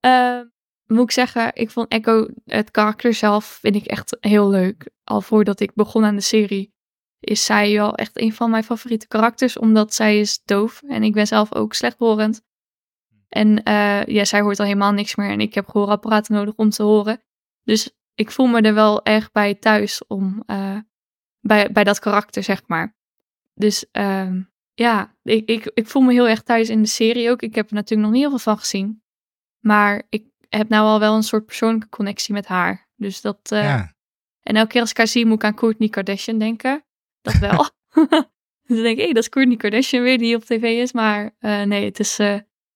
[0.06, 0.40] Uh,
[0.86, 4.90] moet ik zeggen, ik vond Echo, het karakter zelf, vind ik echt heel leuk.
[5.04, 6.74] Al voordat ik begon aan de serie,
[7.20, 9.58] is zij wel echt een van mijn favoriete karakters.
[9.58, 12.42] Omdat zij is doof en ik ben zelf ook slechthorend.
[13.36, 16.70] En uh, ja, zij hoort al helemaal niks meer en ik heb gehoorapparaten nodig om
[16.70, 17.24] te horen.
[17.64, 20.80] Dus ik voel me er wel erg bij thuis om, uh,
[21.40, 22.96] bij, bij dat karakter, zeg maar.
[23.54, 24.32] Dus uh,
[24.74, 27.42] ja, ik, ik, ik voel me heel erg thuis in de serie ook.
[27.42, 29.04] Ik heb er natuurlijk nog niet heel veel van gezien.
[29.60, 32.90] Maar ik heb nou al wel een soort persoonlijke connectie met haar.
[32.96, 33.52] Dus dat...
[33.54, 33.94] Uh, ja.
[34.42, 36.86] En elke keer als ik haar zie, moet ik aan Kourtney Kardashian denken.
[37.22, 37.70] Dat wel.
[38.68, 40.92] dus dan denk ik, hé, hey, dat is Kourtney Kardashian weer die op tv is.
[40.92, 42.20] Maar nee, het is,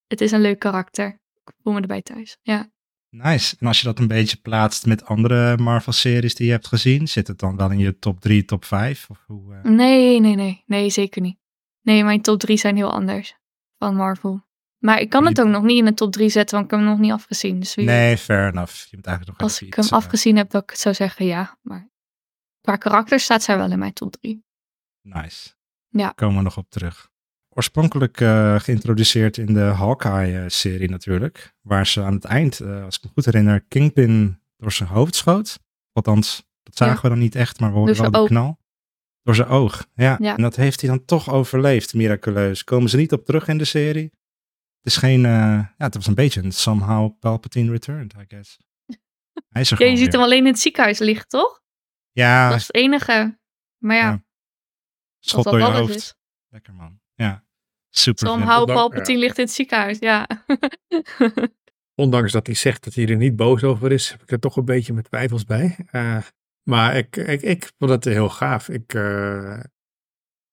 [0.10, 1.22] het is een leuk karakter.
[1.46, 2.70] Ik voel me erbij thuis, ja.
[3.10, 3.56] Nice.
[3.60, 7.28] En als je dat een beetje plaatst met andere Marvel-series die je hebt gezien, zit
[7.28, 9.10] het dan wel in je top 3, top 5?
[9.10, 9.64] Of hoe, uh...
[9.64, 10.64] Nee, nee, nee.
[10.66, 11.38] Nee, zeker niet.
[11.82, 13.36] Nee, mijn top 3 zijn heel anders
[13.78, 14.48] van Marvel.
[14.78, 16.86] Maar ik kan het ook nog niet in de top 3 zetten, want ik heb
[16.86, 17.60] hem nog niet afgezien.
[17.60, 18.74] Dus wie nee, fair enough.
[18.90, 21.26] Je moet eigenlijk nog Als ik hem iets, afgezien heb, dat ik het zou zeggen
[21.26, 21.58] ja.
[21.62, 21.90] Maar
[22.62, 24.44] qua karakter staat zij wel in mijn top 3.
[25.02, 25.50] Nice.
[25.88, 26.10] Ja.
[26.10, 27.12] Komen we nog op terug.
[27.60, 31.56] Oorspronkelijk uh, geïntroduceerd in de Hawkeye-serie natuurlijk.
[31.62, 35.16] Waar ze aan het eind, uh, als ik me goed herinner, Kingpin door zijn hoofd
[35.16, 35.60] schoot.
[35.92, 37.02] Althans, dat zagen ja.
[37.02, 38.28] we dan niet echt, maar we hoorden wel de oog.
[38.28, 38.60] knal.
[39.24, 40.18] Door zijn oog, ja.
[40.20, 40.36] ja.
[40.36, 42.64] En dat heeft hij dan toch overleefd, miraculeus.
[42.64, 44.12] Komen ze niet op terug in de serie?
[44.82, 48.58] Het is geen, uh, ja, het was een beetje een somehow Palpatine returned, I guess.
[49.54, 50.14] Hij is er ja, je ziet weer.
[50.14, 51.62] hem alleen in het ziekenhuis liggen, toch?
[52.12, 53.40] Ja, Dat is het enige.
[53.78, 54.24] Maar ja,
[55.20, 56.18] schot door je hoofd.
[56.50, 57.00] Lekker man.
[57.14, 57.48] Ja,
[57.90, 58.28] super.
[58.28, 59.24] Somehow Palpatine ja.
[59.24, 60.28] ligt in het ziekenhuis, ja.
[61.96, 64.56] Ondanks dat hij zegt dat hij er niet boos over is, heb ik er toch
[64.58, 65.76] een beetje met twijfels bij.
[65.92, 66.18] Eh,
[66.64, 68.70] maar ik, ik, ik vond het heel gaaf.
[68.70, 69.60] Ik, eh,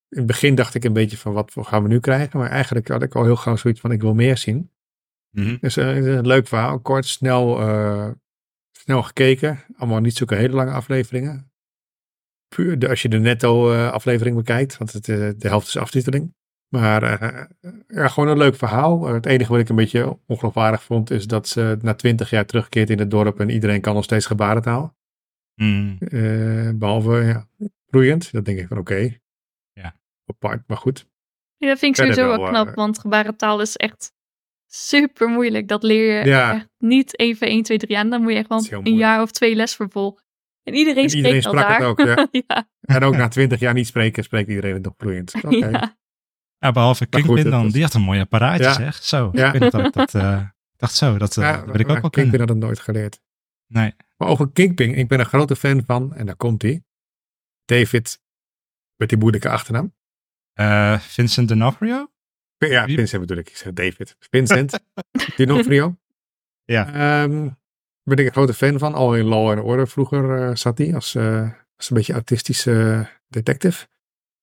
[0.09, 2.38] in het begin dacht ik een beetje van wat gaan we nu krijgen.
[2.38, 4.70] Maar eigenlijk had ik al heel gauw zoiets van ik wil meer zien.
[5.31, 5.57] Mhm.
[5.61, 8.11] Dus eh, een leuk verhaal, kort, snel, eh,
[8.72, 9.64] snel gekeken.
[9.77, 11.51] Allemaal niet zulke hele lange afleveringen.
[12.49, 15.77] Puur de, als je de netto eh, aflevering bekijkt, want het, eh, de helft is
[15.77, 16.35] aftiteling.
[16.68, 17.44] Maar eh,
[17.88, 19.07] ja, gewoon een leuk verhaal.
[19.07, 22.46] Eh, het enige wat ik een beetje ongeloofwaardig vond, is dat ze na twintig jaar
[22.46, 24.96] terugkeert in het dorp en iedereen kan nog steeds gebarentaal.
[25.55, 25.96] Mm.
[25.98, 27.48] Eh, behalve ja,
[27.88, 28.33] groeiend.
[28.33, 29.18] Dat denk ik van oké.
[29.72, 29.96] Ja.
[30.26, 31.07] Apart, maar goed.
[31.57, 34.12] Ja, dat vind ik Verder sowieso wel, wel knap, want gebarentaal is echt
[34.66, 35.68] super moeilijk.
[35.68, 36.55] Dat leer je Ja.
[36.55, 38.11] echt niet even 1, 2, 3 aan.
[38.11, 38.96] Dan moet je echt wel een moeilijk.
[38.96, 40.24] jaar of twee les vervolgen.
[40.62, 41.79] En iedereen En spreekt iedereen al sprak daar.
[41.79, 42.29] het ook, ja.
[42.46, 42.68] ja.
[42.81, 45.35] En ook na twintig jaar niet spreken, spreekt iedereen het nog vloeiend.
[45.44, 45.57] Oké.
[45.57, 45.96] ja.
[46.66, 47.62] Ja, behalve goed, Kingpin dan.
[47.62, 48.72] was- Die had een mooi apparaatje, Ja.
[48.72, 49.02] zeg.
[49.02, 49.52] Zo, Ja.
[49.52, 50.14] ik weet dat ik dat...
[50.14, 50.42] eh,
[50.76, 53.20] dacht zo, dat, eh, Ja, dat wil ik ook wel Kingpin had het nooit geleerd.
[53.66, 53.94] Nee.
[54.16, 56.85] Maar over Kingpin, ik ben een grote fan van, en daar komt hij.
[57.64, 58.20] David,
[58.96, 59.94] met die moeilijke achternaam.
[60.52, 62.11] Eh, Vincent D'Onofrio?
[62.59, 62.96] Ja, Wie?
[62.96, 63.48] Vincent bedoel ik.
[63.48, 64.16] Ik zeg David.
[64.18, 64.79] Vincent
[65.37, 65.96] D'Onofrio.
[66.64, 66.87] Ja.
[67.22, 67.48] Ehm,
[68.02, 68.94] ben ik een grote fan van.
[68.94, 71.16] Al in Law and Order vroeger zat hij als,
[71.76, 73.87] als een beetje autistische detective.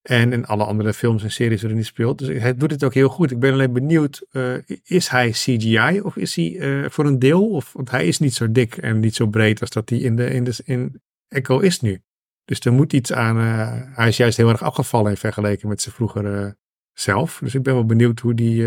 [0.03, 2.17] En in alle andere films en series waarin hij speelt.
[2.17, 3.31] Dus hij doet het ook heel goed.
[3.31, 7.49] Ik ben alleen benieuwd, eh, is hij CGI of is hij eh, voor een deel?
[7.49, 10.15] Of, want hij is niet zo dik en niet zo breed als dat hij in,
[10.15, 12.01] de, in, de, in Echo is nu.
[12.45, 13.37] Dus er moet iets aan.
[13.37, 16.57] eh, hij is juist heel erg afgevallen in vergeleken met zijn vroegere
[16.93, 17.39] zelf.
[17.43, 18.65] Dus ik ben wel benieuwd hoe die.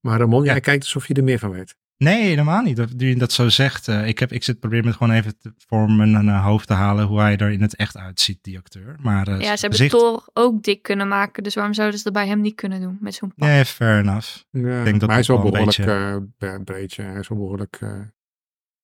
[0.00, 1.76] maar Ramon, jij kijkt alsof je er meer van weet.
[1.98, 2.76] Nee, helemaal niet.
[2.76, 3.88] Dat, je dat zo zegt.
[3.88, 6.72] eh, ik, heb, ik zit probeer me gewoon even te, voor mijn eh, hoofd te
[6.72, 8.96] halen hoe hij er in het echt uitziet, die acteur.
[9.00, 11.42] Maar, eh, ja, ze hebben Thor ook dik kunnen maken.
[11.42, 12.98] Dus waarom zouden ze dat bij hem niet kunnen doen?
[13.00, 13.48] Met zo'n pak.
[13.48, 14.28] Nee, fair enough.
[14.50, 17.02] Ja, denk dat maar hij is wel dat wel een behoorlijk eh, breedje.
[17.02, 17.88] Hij is wel behoorlijk eh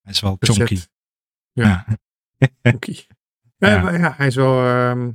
[0.03, 0.57] Hij is wel bezet.
[0.57, 0.79] chonky.
[1.53, 1.85] Ja.
[2.39, 2.49] Ja.
[2.71, 2.97] chonky.
[3.57, 3.83] Ja, Ja.
[3.83, 4.67] maar ja, hij is wel.
[4.67, 5.11] ehm,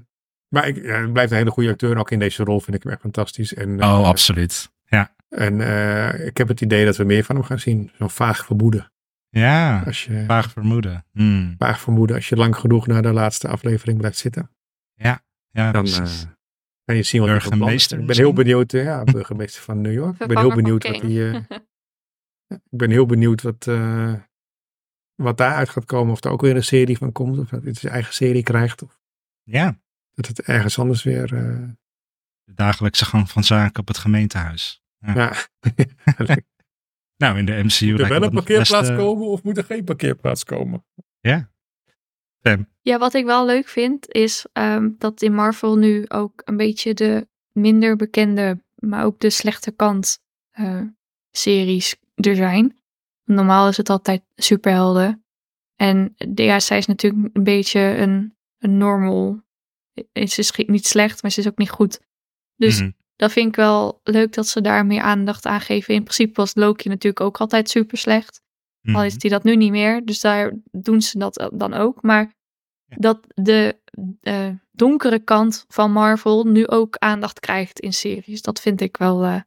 [0.48, 1.98] maar ik, ja, hij blijft een hele goede acteur.
[1.98, 3.54] Ook in deze rol vind ik hem echt fantastisch.
[3.54, 4.72] En, Oh, absoluut.
[4.86, 5.16] Ja.
[5.30, 7.92] En eh, ik heb het idee dat we meer van hem gaan zien.
[7.98, 8.92] Zo'n vaag vermoeden.
[9.30, 11.06] Ja, Als je, vaag vermoeden.
[11.12, 11.56] Hmm.
[11.58, 14.52] vaag vermoeden als je lang genoeg naar de laatste aflevering blijft zitten.
[15.52, 16.24] Ja, Dan precies.
[16.24, 16.30] eh,
[16.86, 17.30] kan je zien wat.
[17.30, 18.74] Burgemeester Ik ben heel benieuwd.
[18.74, 20.20] eh, ja, burgemeester van New York.
[20.20, 21.34] Ik ben heel benieuwd wat eh,
[22.72, 24.14] ik ben heel benieuwd wat, eh,
[25.16, 26.12] wat daaruit gaat komen.
[26.14, 27.38] Of er ook weer een serie van komt.
[27.38, 28.82] Of dat hij zijn eigen serie krijgt.
[28.84, 29.00] Of
[29.44, 29.80] ja,
[30.14, 31.34] dat het ergens anders weer...
[31.34, 31.68] eh,
[32.44, 34.84] de dagelijkse gang van zaken op het gemeentehuis.
[35.00, 35.34] Ja.
[37.18, 39.84] Nou, in de MCU Moet er wel een parkeerplaats eh, komen of moet er geen
[39.84, 40.86] parkeerplaats komen?
[42.82, 46.94] Ja, wat ik wel leuk vind, is ehm, dat in Marvel nu ook een beetje
[46.94, 50.20] de minder bekende maar ook de slechte kant
[50.52, 50.82] eh,
[51.32, 52.80] series er zijn.
[53.24, 55.26] Normaal is het altijd superhelden.
[55.76, 59.42] En de, ja, zij is natuurlijk een beetje een, een normal.
[59.94, 62.00] Ze is niet slecht, maar ze is ook niet goed.
[62.56, 62.92] Dus Mhm.
[63.20, 65.94] Dat vind ik wel leuk dat ze daar meer aandacht aan geven.
[65.94, 68.42] In principe was Loki natuurlijk ook altijd super slecht.
[68.84, 69.04] Al Mhm.
[69.06, 72.02] is hij dat nu niet meer, dus daar doen ze dat dan ook.
[72.02, 72.34] Maar
[72.86, 72.96] Ja.
[73.00, 73.78] dat de
[74.22, 79.24] eh, donkere kant van Marvel nu ook aandacht krijgt in series, dat vind ik wel,
[79.24, 79.42] eh,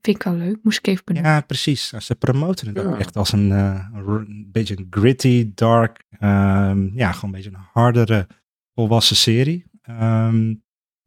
[0.00, 0.58] vind ik wel leuk.
[0.62, 1.30] Moest ik even benoemen.
[1.30, 1.88] Ja, precies.
[1.88, 7.12] Ze promoten het ook echt als een, eh, een beetje een gritty, dark, ehm, ja,
[7.12, 8.26] gewoon een beetje een hardere,
[8.74, 9.64] volwassen serie.
[9.82, 10.54] Ehm,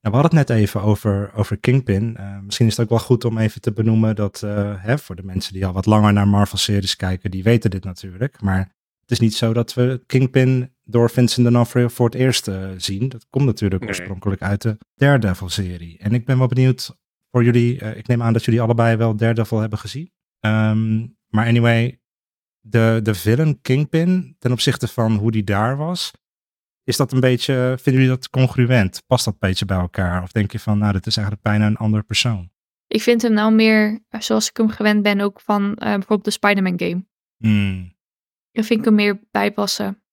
[0.01, 2.17] nou, we hadden het net even over, over Kingpin.
[2.17, 5.15] Eh, misschien is het ook wel goed om even te benoemen dat, eh, hè, voor
[5.15, 8.41] de mensen die al wat langer naar Marvel-series kijken, die weten dit natuurlijk.
[8.41, 8.59] Maar
[9.01, 13.09] het is niet zo dat we Kingpin door Vincent D'Onofrio voor het eerst eh, zien.
[13.09, 13.89] Dat komt natuurlijk Nee.
[13.89, 15.97] oorspronkelijk uit de Daredevil-serie.
[15.97, 16.97] En ik ben wel benieuwd
[17.31, 17.75] voor jullie.
[17.75, 20.12] ik neem aan dat jullie allebei wel Daredevil hebben gezien.
[20.39, 21.99] Ehm, maar anyway,
[22.59, 26.12] de, de villain Kingpin, ten opzichte van hoe die daar was,
[26.89, 29.04] is dat een beetje, vinden jullie dat congruent?
[29.08, 30.23] Past dat een beetje bij elkaar?
[30.23, 32.52] Of denk je van, nou, dit is eigenlijk bijna een andere persoon?
[32.88, 36.32] Ik vind hem nou meer, zoals ik hem gewend ben, ook van eh, bijvoorbeeld de
[36.32, 37.06] Spider-Man game.
[37.38, 37.97] Hmm.
[38.52, 40.04] Daar vind ik hem meer bijpassen.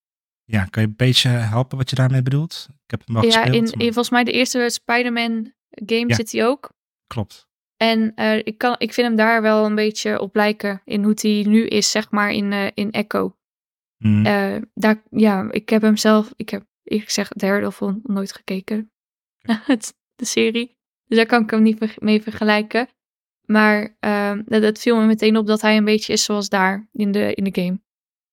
[0.45, 2.67] Ja, kan je een beetje helpen wat je daarmee bedoelt?
[2.71, 3.55] Ik heb hem wel ja, gespeeld.
[3.55, 6.15] in, maar- in volgens mij de eerste Spider-Man game Ja.
[6.15, 6.73] zit hij ook.
[7.07, 7.47] Klopt.
[7.77, 11.17] En eh, ik, kan, ik vind hem daar wel een beetje op lijken in hoe
[11.21, 13.37] hij nu is, zeg maar, in, eh, in Echo.
[13.97, 14.27] Hmm.
[14.27, 18.93] Eh, daar, ja, ik heb hem zelf, ik heb eerlijk gezegd Daredevil nooit gekeken.
[19.67, 20.79] Het- de serie.
[21.05, 22.89] Dus daar kan ik hem niet mee vergelijken.
[23.45, 26.89] Maar ehm, dat, dat viel me meteen op dat hij een beetje is zoals daar
[26.93, 27.81] in de, in de game.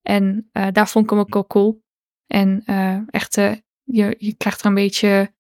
[0.02, 1.84] En eh, daar vond ik hem ook wel cool.
[2.28, 3.36] En eh, echt,
[3.84, 5.34] je, je krijgt er een beetje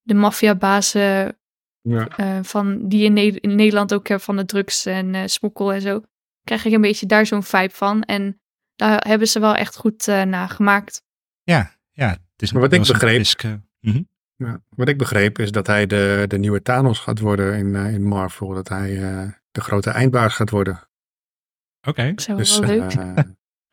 [0.00, 1.38] de maffiabazen
[1.80, 2.42] Ja.
[2.44, 6.02] van die in, Ne- in Nederland ook hebben van de drugs en smokkel en zo.
[6.44, 8.02] Krijg ik een beetje daar zo'n vibe van.
[8.02, 8.40] En
[8.88, 11.02] daar hebben ze wel echt goed eh nagemaakt.
[11.42, 12.08] Ja, ja.
[12.10, 14.02] Het is Maar wat ik begreep- Fiske- Mhm.
[14.36, 14.60] Ja.
[14.68, 18.02] Wat ik begreep is dat hij de, de nieuwe Thanos gaat worden in, eh, in
[18.04, 18.48] Marvel.
[18.48, 20.88] Dat hij eh, de grote eindbaas gaat worden.
[21.88, 22.08] Oké.
[22.08, 22.92] Dat is wel, Dus wel leuk.
[22.92, 23.14] eh,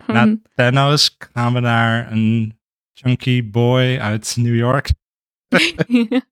[0.16, 2.60] Na Thanos gaan we naar een
[2.94, 4.90] chunky boy uit New York.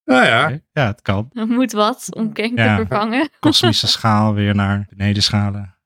[0.05, 1.29] nou ja, Oké, Ja, het kan.
[1.33, 2.75] Er moet wat om Kang Ja.
[2.77, 3.29] te vervangen.
[3.39, 5.77] Kosmische schaal weer naar beneden schalen.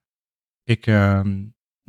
[0.63, 1.43] Ik, ehm,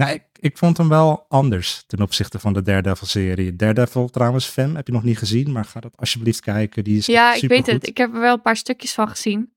[0.04, 3.56] nou, ik, ik vond hem wel anders ten opzichte van de Daredevil-serie.
[3.56, 6.84] Daredevil trouwens, Fem, heb je nog niet gezien, maar ga dat alsjeblieft kijken.
[6.84, 7.86] Die is Ja, ik weet het.
[7.86, 9.52] Ik heb er wel een paar stukjes van gezien.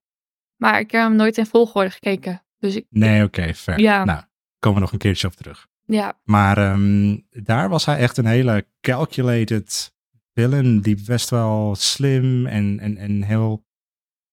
[0.56, 2.44] Maar ik heb hem nooit in volgorde gekeken.
[2.60, 3.80] Dus ik, Nee, oké, fair.
[3.80, 4.04] Ja.
[4.04, 4.22] Nou,
[4.60, 5.68] komen we nog een keertje op terug.
[5.86, 9.94] ja, Maar ehm, daar was hij echt een hele calculated
[10.34, 10.82] villain.
[10.82, 13.66] Die best wel slim en, en, en heel...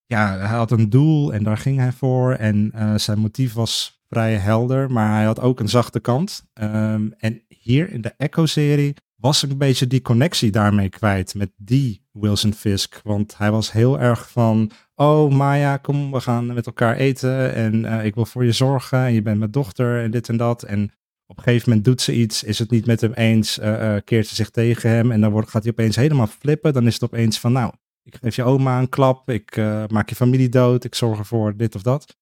[0.07, 2.35] Ja, hij had een doel en daar ging hij voor.
[2.35, 6.44] En eh, zijn motief was vrij helder, maar hij had ook een zachte kant.
[6.53, 11.51] Ehm, en hier in de Echo-serie was ik een beetje die connectie daarmee kwijt met
[11.57, 13.01] die Wilson Fisk.
[13.05, 17.85] Want hij was heel erg van, oh Maya, kom, we gaan met elkaar eten en
[17.85, 20.62] eh, ik wil voor je zorgen en je bent mijn dochter en dit en dat.
[20.62, 20.83] En
[21.27, 24.03] op een gegeven moment doet ze iets, is het niet met hem eens, eh, eh,
[24.05, 26.72] keert ze zich tegen hem en dan wordt, gaat hij opeens helemaal flippen.
[26.72, 27.72] Dan is het opeens van, nou,
[28.03, 29.57] ik geef je oma een klap, ik
[29.88, 32.20] maak je familie dood, ik zorg ervoor dit of dat.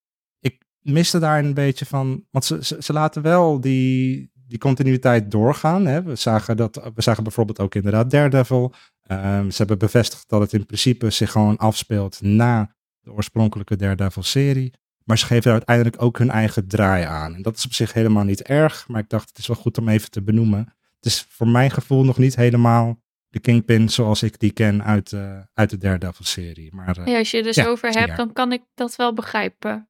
[0.82, 5.86] Miste daar een beetje van, want ze, ze, ze laten wel die, die continuïteit doorgaan.
[5.86, 6.02] Hè.
[6.02, 8.72] We, zagen dat, we zagen bijvoorbeeld ook inderdaad Daredevil.
[9.02, 14.72] Ehm, ze hebben bevestigd dat het in principe zich gewoon afspeelt na de oorspronkelijke Daredevil-serie.
[15.04, 17.34] Maar ze geven uiteindelijk ook hun eigen draai aan.
[17.34, 19.78] En dat is op zich helemaal niet erg, maar ik dacht het is wel goed
[19.78, 20.58] om even te benoemen.
[20.96, 25.12] Het is voor mijn gevoel nog niet helemaal de Kingpin zoals ik die ken uit,
[25.12, 26.74] eh, uit de Daredevil-serie.
[26.74, 29.14] Maar eh, ja, als je er dus Ja, over hebt, dan kan ik dat wel
[29.14, 29.89] begrijpen.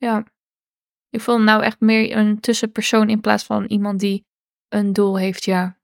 [0.00, 0.24] Ja.
[1.08, 4.26] Ik vond hem nou echt meer een tussenpersoon in plaats van iemand die
[4.68, 5.78] een doel heeft, ja.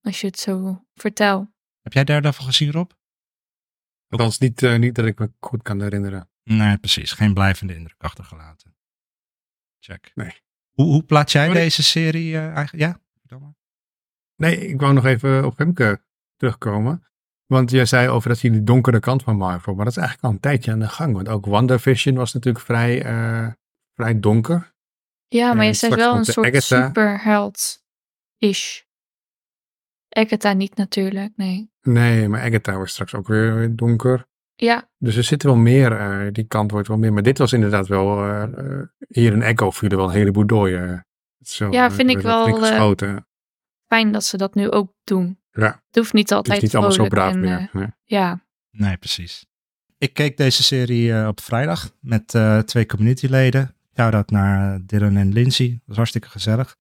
[0.00, 1.48] Als je het zo vertelt.
[1.82, 2.90] heb jij Daredevil gezien, Rob?
[4.08, 6.30] althans niet, eh, niet dat ik me goed kan herinneren.
[6.42, 7.12] Nee, precies.
[7.12, 8.76] Geen blijvende indruk achtergelaten.
[9.78, 10.10] Check.
[10.14, 10.40] Nee.
[10.70, 13.00] Hoe, hoe plaats jij Maar ik- deze serie eh, eigenlijk?
[13.28, 13.38] Ja?
[13.38, 13.54] maar.
[14.36, 16.04] Nee, ik wou nog even op Femke
[16.36, 17.06] terugkomen.
[17.52, 20.28] Want jij zei over dat je die donkere kant van Marvel, maar dat is eigenlijk
[20.28, 21.14] al een tijdje aan de gang.
[21.14, 23.48] Want ook WandaVision was natuurlijk vrij, eh,
[23.94, 24.74] vrij donker.
[25.28, 26.86] Ja, maar En je straks wel een soort Agatha.
[26.86, 28.80] superheld-ish.
[30.08, 31.70] Agatha niet natuurlijk, nee.
[31.80, 34.26] Nee, maar Agatha was straks ook weer weer donker.
[34.54, 37.12] Ja, Dus er zitten wel meer, eh, die kant wordt wel meer.
[37.12, 40.68] Maar dit was inderdaad wel, eh, hier in Echo vielen wel een heleboel.
[41.40, 42.58] Zo, Ja, vind ik wel
[43.86, 45.41] fijn dat ze dat nu ook doen.
[45.52, 47.58] Ja, Het hoeft niet het altijd is niet allemaal zo braaf en, meer.
[47.58, 47.86] eh, nee.
[48.04, 49.46] ja, Nee, precies.
[49.98, 53.74] ik keek deze serie eh, op vrijdag met uh, twee communityleden.
[53.96, 55.68] Shout-out naar Dylan en Lindsay.
[55.70, 56.76] Dat was hartstikke gezellig.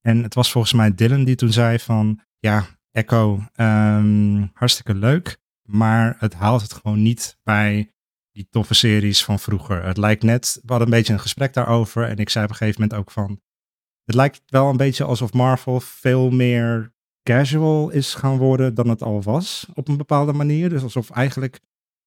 [0.00, 2.20] En het was volgens mij Dylan die toen zei van...
[2.38, 5.38] Ja, Echo, um, hartstikke leuk.
[5.62, 7.92] Maar het haalt het gewoon niet bij
[8.32, 9.84] die toffe series van vroeger.
[9.84, 10.58] Het lijkt net...
[10.62, 12.08] We hadden een beetje een gesprek daarover.
[12.08, 13.40] En ik zei op een gegeven moment ook van...
[14.04, 16.93] Het lijkt wel een beetje alsof Marvel veel meer
[17.24, 19.66] casual is gaan worden dan het al was.
[19.74, 20.68] Op een bepaalde manier.
[20.68, 21.60] Dus alsof eigenlijk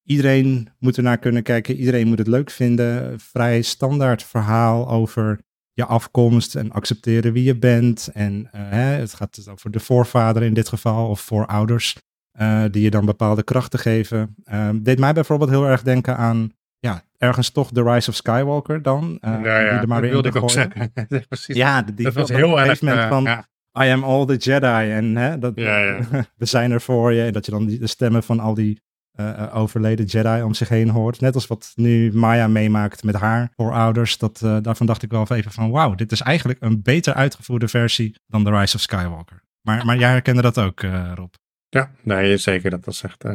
[0.03, 1.75] iedereen moet ernaar kunnen kijken.
[1.75, 3.19] Iedereen moet het leuk vinden.
[3.19, 5.39] Vrij standaard verhaal over
[5.73, 8.09] je afkomst en accepteren wie je bent.
[8.13, 11.95] En uh, hè, het gaat dus over de voorvader in dit geval of voorouders.
[12.41, 14.35] Uh, die je dan bepaalde krachten geven.
[14.51, 18.81] Uh, deed mij bijvoorbeeld heel erg denken aan ja, ergens toch The Rise of Skywalker
[18.81, 19.17] dan.
[19.21, 20.93] Uh, ja, ja, die maar dat wilde ik ook zeggen.
[21.29, 21.55] Precies.
[21.55, 23.47] Ja, die dat was heel erg van ja.
[23.83, 25.99] I am all the Jedi en hè, dat, Ja, ja.
[26.37, 27.23] we zijn er voor je.
[27.23, 28.81] En dat je dan die, de stemmen van al die
[29.19, 31.19] uh, overleden Jedi om zich heen hoort.
[31.19, 34.17] Net als wat nu Maya meemaakt met haar voorouders.
[34.17, 37.67] Dat, uh, daarvan dacht ik wel even van wauw, dit is eigenlijk een beter uitgevoerde
[37.67, 39.41] versie dan The Rise of Skywalker.
[39.61, 41.33] Maar, maar jij herkende dat ook, uh, Rob?
[41.69, 42.69] Ja, nee, zeker.
[42.69, 43.25] Dat was echt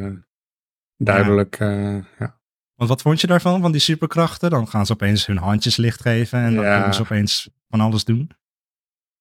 [0.97, 1.59] duidelijk.
[1.59, 2.05] Ja.
[2.19, 2.41] ja.
[2.75, 4.51] Want wat vond je daarvan, van die superkrachten?
[4.51, 8.05] Dan gaan ze opeens hun handjes licht geven en dan kunnen ze opeens van alles
[8.05, 8.31] doen.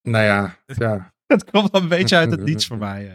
[0.02, 3.08] Nou ja, ja, Het komt wel een beetje uit het niets voor mij.
[3.08, 3.14] eh.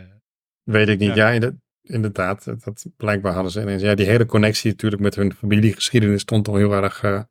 [0.63, 1.15] weet ik niet.
[1.15, 1.29] Ja.
[1.29, 1.51] Ja,
[1.81, 2.45] inderdaad.
[2.45, 3.81] Dat, dat blijkbaar hadden ze ineens.
[3.81, 7.21] Ja, die hele connectie natuurlijk met hun familiegeschiedenis stond al heel erg eh,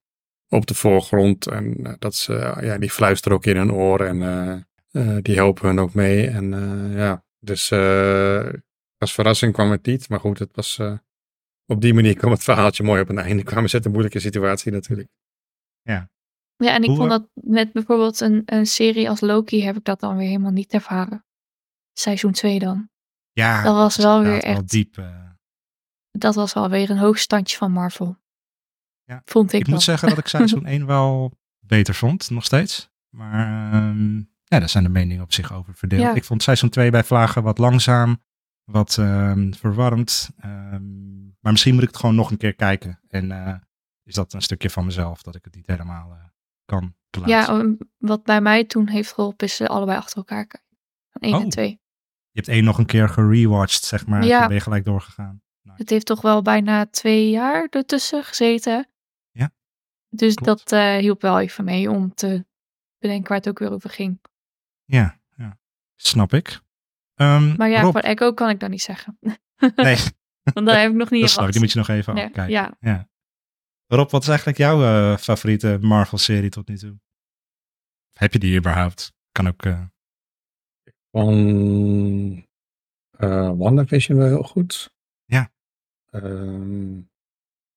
[0.49, 1.46] op de voorgrond.
[1.46, 4.66] En eh, dat ze, ja, die fluisteren ook in hun oor en
[5.22, 6.27] die helpen hun ook mee.
[6.29, 6.51] En
[6.92, 7.72] ja, dus
[8.99, 10.09] als verrassing kwam het niet.
[10.09, 10.81] Maar goed, het was,
[11.66, 13.42] op die manier kwam het verhaaltje mooi op een einde.
[13.42, 15.09] Kwamen ze uit een moeilijke situatie natuurlijk.
[15.83, 16.11] Ja,
[16.57, 20.01] en ik Hoe, vond dat met bijvoorbeeld een, een serie als Loki heb ik dat
[20.01, 21.25] dan weer helemaal niet ervaren.
[21.92, 22.88] Seizoen 2 dan.
[23.33, 24.99] Ja, Dat was wel weer inderdaad wel echt- diep.
[24.99, 25.25] eh.
[26.11, 28.16] Dat was alweer een hoogstandje van Marvel.
[29.05, 29.75] Ja, Vond ik, Ik wel.
[29.75, 32.90] moet zeggen dat ik seizoen 1 wel beter vond, nog steeds.
[33.09, 36.03] Maar ehm, ja, daar zijn de meningen op zich over verdeeld.
[36.03, 36.14] Ja.
[36.14, 38.23] Ik vond seizoen 2 bij Vlagen wat langzaam,
[38.64, 40.31] wat ehm, verwarrend.
[40.38, 43.01] ehm, maar misschien moet ik het gewoon nog een keer kijken.
[43.09, 43.55] En eh,
[44.03, 46.25] is dat een stukje van mezelf, dat ik het niet helemaal eh,
[46.66, 47.55] kan plaatsen.
[47.55, 50.68] Ja, um, wat bij mij toen heeft geholpen is ze allebei achter elkaar kijken.
[51.20, 51.48] 1 en Oh.
[51.48, 51.68] 2.
[52.31, 54.24] Je hebt één nog een keer gerewatcht, zeg maar.
[54.24, 54.38] Ja.
[54.38, 55.40] Toen ben je gelijk doorgegaan.
[55.74, 58.88] Het heeft toch wel bijna twee jaar ertussen gezeten.
[59.31, 59.50] Ja,
[60.09, 60.68] Dus klopt.
[60.70, 62.46] dat eh, hielp wel even mee om te
[62.98, 64.20] bedenken waar het ook weer over ging.
[64.85, 65.59] Ja, ja.
[65.94, 66.61] snap ik.
[67.14, 69.18] Ehm, Maar ja, Rob, voor Echo kan ik dat niet zeggen.
[69.76, 69.96] nee,
[70.55, 71.52] Want daar heb ik nog niet dat snap ik.
[71.52, 72.76] Die moet je nog even Nee, ja.
[72.81, 73.09] Ja.
[73.87, 76.99] Rob, wat is eigenlijk jouw eh, favoriete Marvel-serie tot nu toe?
[78.12, 79.12] Heb je die überhaupt?
[79.33, 79.64] Kan ook.
[79.64, 79.85] eh,
[81.11, 82.46] Van
[83.11, 84.94] eh WandaVision wel heel goed.
[85.25, 85.53] Ja.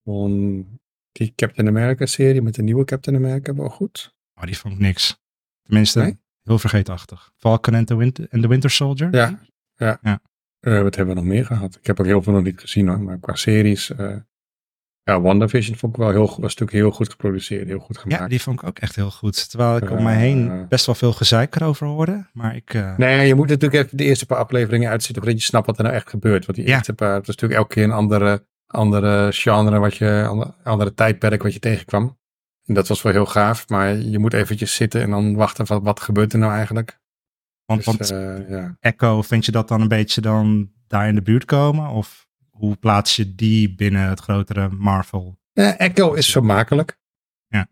[0.04, 0.64] Van
[1.12, 4.14] die Captain America serie met de nieuwe Captain America wel goed.
[4.34, 5.18] oh, die vond ik niks.
[5.62, 6.18] Tenminste, Nee?
[6.42, 7.32] heel vergeetachtig.
[7.36, 9.14] Falcon and the, Winter, and the Winter Soldier?
[9.14, 9.40] Ja,
[9.74, 9.98] ja.
[10.02, 10.20] Ja.
[10.82, 11.76] Wat hebben we nog meer gehad?
[11.76, 13.00] Ik heb ook heel veel nog niet gezien hoor.
[13.00, 13.92] Maar qua series.
[15.10, 17.66] Ja, WandaVision vond ik wel heel, was natuurlijk heel goed geproduceerd.
[17.68, 18.20] Heel goed gemaakt.
[18.22, 19.50] Ja, die vond ik ook echt heel goed.
[19.50, 22.26] Terwijl ik om Eh, mij heen best wel veel gezeik erover hoorde.
[22.32, 22.74] Maar ik.
[22.74, 25.78] eh, Nee, je moet natuurlijk even de eerste paar afleveringen uitzitten voordat je snapt wat
[25.78, 26.46] er nou echt gebeurt.
[26.46, 26.74] Want die Ja.
[26.76, 30.94] eerste paar, het was natuurlijk elke keer een andere, andere genre, wat je, ander- andere
[30.94, 32.18] tijdperk wat je tegenkwam.
[32.64, 35.82] En dat was wel heel gaaf, maar je moet eventjes zitten en dan wachten van
[35.82, 36.98] wat gebeurt er nou eigenlijk.
[37.64, 38.76] want Dus, want eh, ja.
[38.80, 41.88] Echo, vind je dat dan een beetje dan daar in de buurt komen?
[41.88, 42.28] Of
[42.60, 45.38] hoe plaats je die binnen het grotere Marvel?
[45.52, 46.98] Eh, Echo is vermakelijk.
[47.46, 47.68] Ja.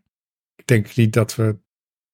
[0.55, 1.57] Ik denk niet dat we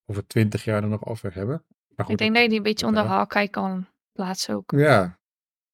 [0.05, 1.65] over twintig jaar er nog over hebben.
[1.95, 3.03] Maar goed, Ik denk dat je die een beetje onder.
[3.03, 5.19] Hawkeye kan plaatsen ook, Ja,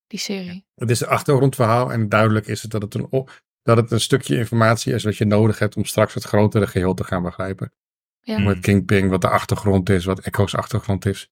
[0.07, 0.65] die serie.
[0.75, 3.27] Het is een achtergrondverhaal en duidelijk is het dat het, een,
[3.61, 6.93] dat het een stukje informatie is wat je nodig hebt om straks het grotere geheel
[6.93, 7.73] te gaan begrijpen.
[8.21, 8.39] Ja.
[8.39, 11.29] Met Kingpin, wat de achtergrond is, wat Echo's achtergrond is.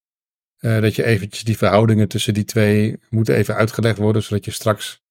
[0.57, 4.51] Eh, dat je eventjes die verhoudingen tussen die twee moeten even uitgelegd worden, zodat je
[4.51, 5.01] straks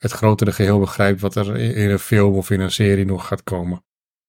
[0.00, 3.42] het grotere geheel begrijpt wat er in een film of in een serie nog gaat
[3.42, 3.84] komen.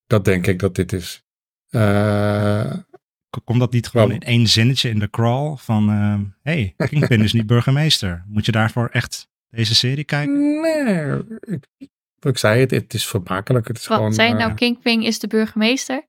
[0.08, 1.24] Dat denk ik dat dit is.
[1.70, 2.74] Eh,
[3.30, 5.90] K- Komt dat niet gewoon Wel- in één zinnetje in de crawl van...
[5.90, 8.24] ehm hey, Kingpin is niet burgemeester.
[8.28, 10.62] Moet je daarvoor echt deze serie kijken?
[10.62, 11.68] nee, ik,
[12.20, 13.68] ik zei het, het is vermakelijk.
[13.68, 16.08] Het is Wat, gewoon, zei je eh, nou Kingpin is de burgemeester?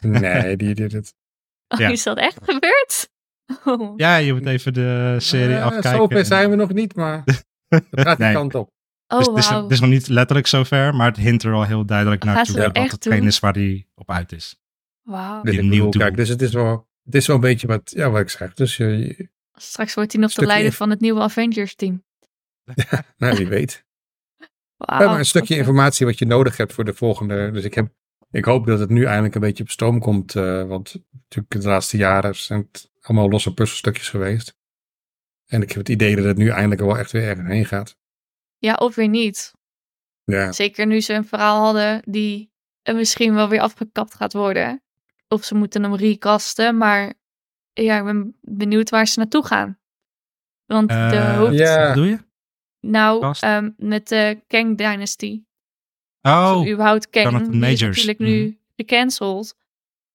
[0.00, 0.92] Nee, die dit.
[0.92, 1.14] het.
[1.68, 1.88] Oh, Ja.
[1.88, 3.08] Is dat echt gebeurd?
[3.64, 3.92] Oh.
[3.96, 5.90] Ja, je moet even de serie Eh, afkijken.
[5.90, 7.22] Zover zijn we nog niet, maar
[7.68, 8.34] het gaat die Nee.
[8.34, 8.70] kant op.
[9.14, 9.62] Oh, dus het, is, wauw.
[9.62, 12.54] het is nog niet letterlijk zover, maar het hint er al heel duidelijk Gaan naartoe
[12.54, 14.60] ze dat echt hetgeen is waar hij op uit is.
[15.02, 15.42] Wauw.
[15.90, 18.54] Kijk, dus het is wel, het is wel een beetje wat, ja, wat ik zeg.
[18.54, 22.04] Dus je, je- Straks wordt hij nog de leider van het nieuwe Avengers team.
[23.16, 23.84] nou, wie weet.
[24.76, 27.50] Wauw, Ja, maar een stukje informatie wat je nodig hebt voor de volgende.
[27.50, 27.92] Dus ik, heb,
[28.30, 30.34] ik hoop dat het nu eindelijk een beetje op stoom komt.
[30.34, 34.56] eh, want natuurlijk de laatste jaren zijn het allemaal losse puzzelstukjes geweest.
[35.46, 37.96] En ik heb het idee dat het nu eindelijk wel echt weer ergens heen gaat.
[38.64, 39.52] Ja, of weer niet.
[40.24, 42.52] Ja, Zeker nu ze een verhaal hadden die
[42.82, 44.82] er misschien wel weer afgekapt gaat worden.
[45.28, 47.14] Of ze moeten hem recasten, maar
[47.72, 49.78] ja, ik ben benieuwd waar ze naartoe gaan.
[50.64, 51.54] Want de Eh, hoofd...
[51.54, 51.86] ja.
[51.86, 52.18] Wat doe je?
[52.80, 55.44] Nou, ehm, met de Kang Dynasty.
[56.22, 58.54] Oh, überhaupt Kang, Jonathan die is natuurlijk nu Mhm.
[58.76, 59.56] gecanceld.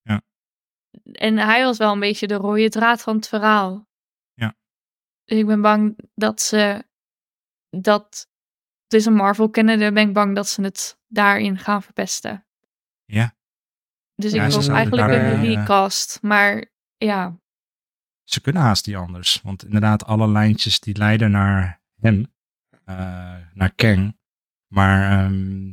[0.02, 0.22] Ja.
[1.12, 3.88] En hij was wel een beetje de rode draad van het verhaal.
[4.34, 4.54] Ja.
[5.24, 6.84] Ik ben bang dat ze
[7.70, 8.28] dat...
[8.90, 12.46] Dus een Marvel kennende ben ik bang dat ze het daarin gaan verpesten.
[13.04, 13.38] ja.
[14.14, 16.18] Dus Ja, ik zouden eigenlijk daar, een eh, recast.
[16.22, 16.64] Maar
[16.96, 17.38] ja,
[18.24, 19.40] Ze kunnen haast niet anders.
[19.42, 22.32] Want inderdaad, alle lijntjes die leiden naar hem.
[22.84, 24.18] eh, naar Kang.
[24.66, 25.66] Maar ehm,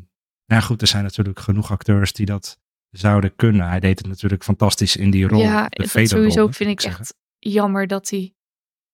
[0.45, 2.59] nou goed, er zijn natuurlijk genoeg acteurs die dat
[2.89, 3.68] zouden kunnen.
[3.68, 5.39] Hij deed het natuurlijk fantastisch in die rol.
[5.39, 7.01] ja de dat sowieso vind ik zeggen.
[7.01, 8.36] echt jammer dat hij...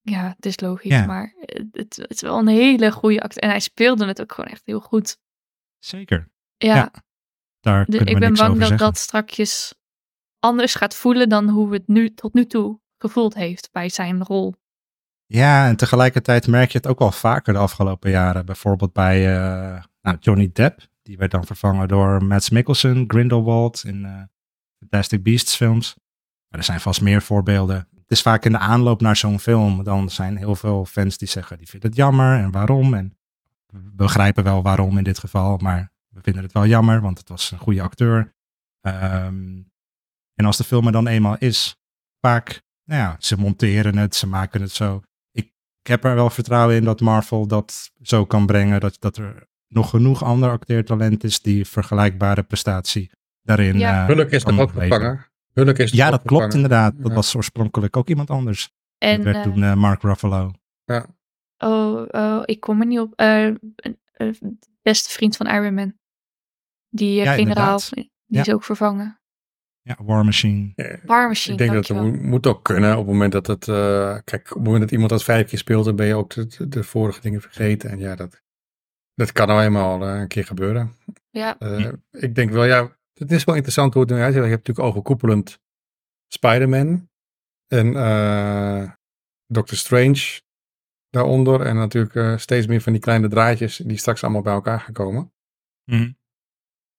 [0.06, 1.06] Ja, het is logisch, Ja.
[1.06, 3.42] maar het, het, het is wel een hele goede acteur.
[3.42, 5.18] En hij speelde het ook gewoon echt heel goed.
[5.78, 6.30] Zeker.
[6.56, 6.90] Ja, Ja,
[7.60, 8.86] Daar dus kunnen ik ben bang dat zeggen.
[8.86, 9.74] dat strakjes
[10.38, 14.54] anders gaat voelen dan hoe het nu tot nu toe gevoeld heeft bij zijn rol.
[15.26, 18.46] Ja, en tegelijkertijd merk je het ook wel vaker de afgelopen jaren.
[18.46, 20.80] Bijvoorbeeld bij eh, nou, Johnny Depp.
[21.02, 24.22] Die werd dan vervangen door Mads Mikkelsen, Grindelwald in eh,
[24.78, 25.94] Fantastic Beasts films.
[26.48, 27.88] Maar er zijn vast meer voorbeelden.
[28.04, 29.84] Het is vaak in de aanloop naar zo'n film.
[29.84, 32.94] Dan zijn heel veel fans die zeggen, die vinden het jammer en waarom.
[32.94, 33.16] En
[33.66, 35.56] we begrijpen wel waarom in dit geval.
[35.56, 38.34] Maar we vinden het wel jammer, want het was een goede acteur.
[38.80, 39.62] Ehm,
[40.34, 41.76] en als de film er dan eenmaal is,
[42.20, 45.02] vaak, nou ja, ze monteren het, ze maken het zo.
[45.32, 45.44] Ik,
[45.80, 49.46] ik heb er wel vertrouwen in dat Marvel dat zo kan brengen, dat, dat er
[49.68, 53.10] nog genoeg ander acteertalent is die vergelijkbare prestatie
[53.42, 53.78] daarin.
[53.78, 54.06] Ja.
[54.06, 55.26] Hulk is kan toch ook leveren.
[55.54, 56.94] Hulk is Ja, dat klopt inderdaad.
[56.98, 57.14] Dat Ja.
[57.14, 58.72] was oorspronkelijk ook iemand anders.
[58.98, 60.50] En dat werd eh, toen eh, Mark Ruffalo.
[60.84, 61.06] Ja.
[61.58, 63.12] oh, oh, ik kom er niet op.
[63.16, 63.44] Eh,
[63.76, 65.94] een- een beste vriend van Iron Man.
[66.88, 67.90] Die eh, Ja, generaal, inderdaad.
[67.94, 68.40] die Ja.
[68.40, 69.18] is ook vervangen.
[69.82, 70.72] Ja, War Machine.
[70.76, 73.68] Ja, War Machine, Ik denk dat het moet, ook kunnen op het moment dat het.
[73.68, 76.30] eh, kijk, op het moment dat iemand dat vijf keer speelt, dan ben je ook
[76.34, 77.90] de, de vorige dingen vergeten.
[77.90, 78.42] En ja, dat,
[79.14, 80.92] dat kan nou eenmaal eh, een keer gebeuren.
[81.30, 84.42] Ja, Eh, Ik denk wel, ja, het is wel interessant hoe het eruit ziet.
[84.42, 85.60] Je hebt natuurlijk overkoepelend
[86.28, 87.08] Spider-Man
[87.66, 88.92] en eh
[89.46, 90.40] Doctor Strange
[91.10, 91.60] daaronder.
[91.60, 94.92] En natuurlijk eh, steeds meer van die kleine draadjes die straks allemaal bij elkaar gaan
[94.92, 95.32] komen.
[95.84, 96.12] Mhm.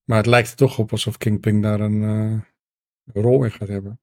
[0.04, 4.00] Maar het lijkt er toch op alsof Kingpin daar een eh, rol in gaat hebben.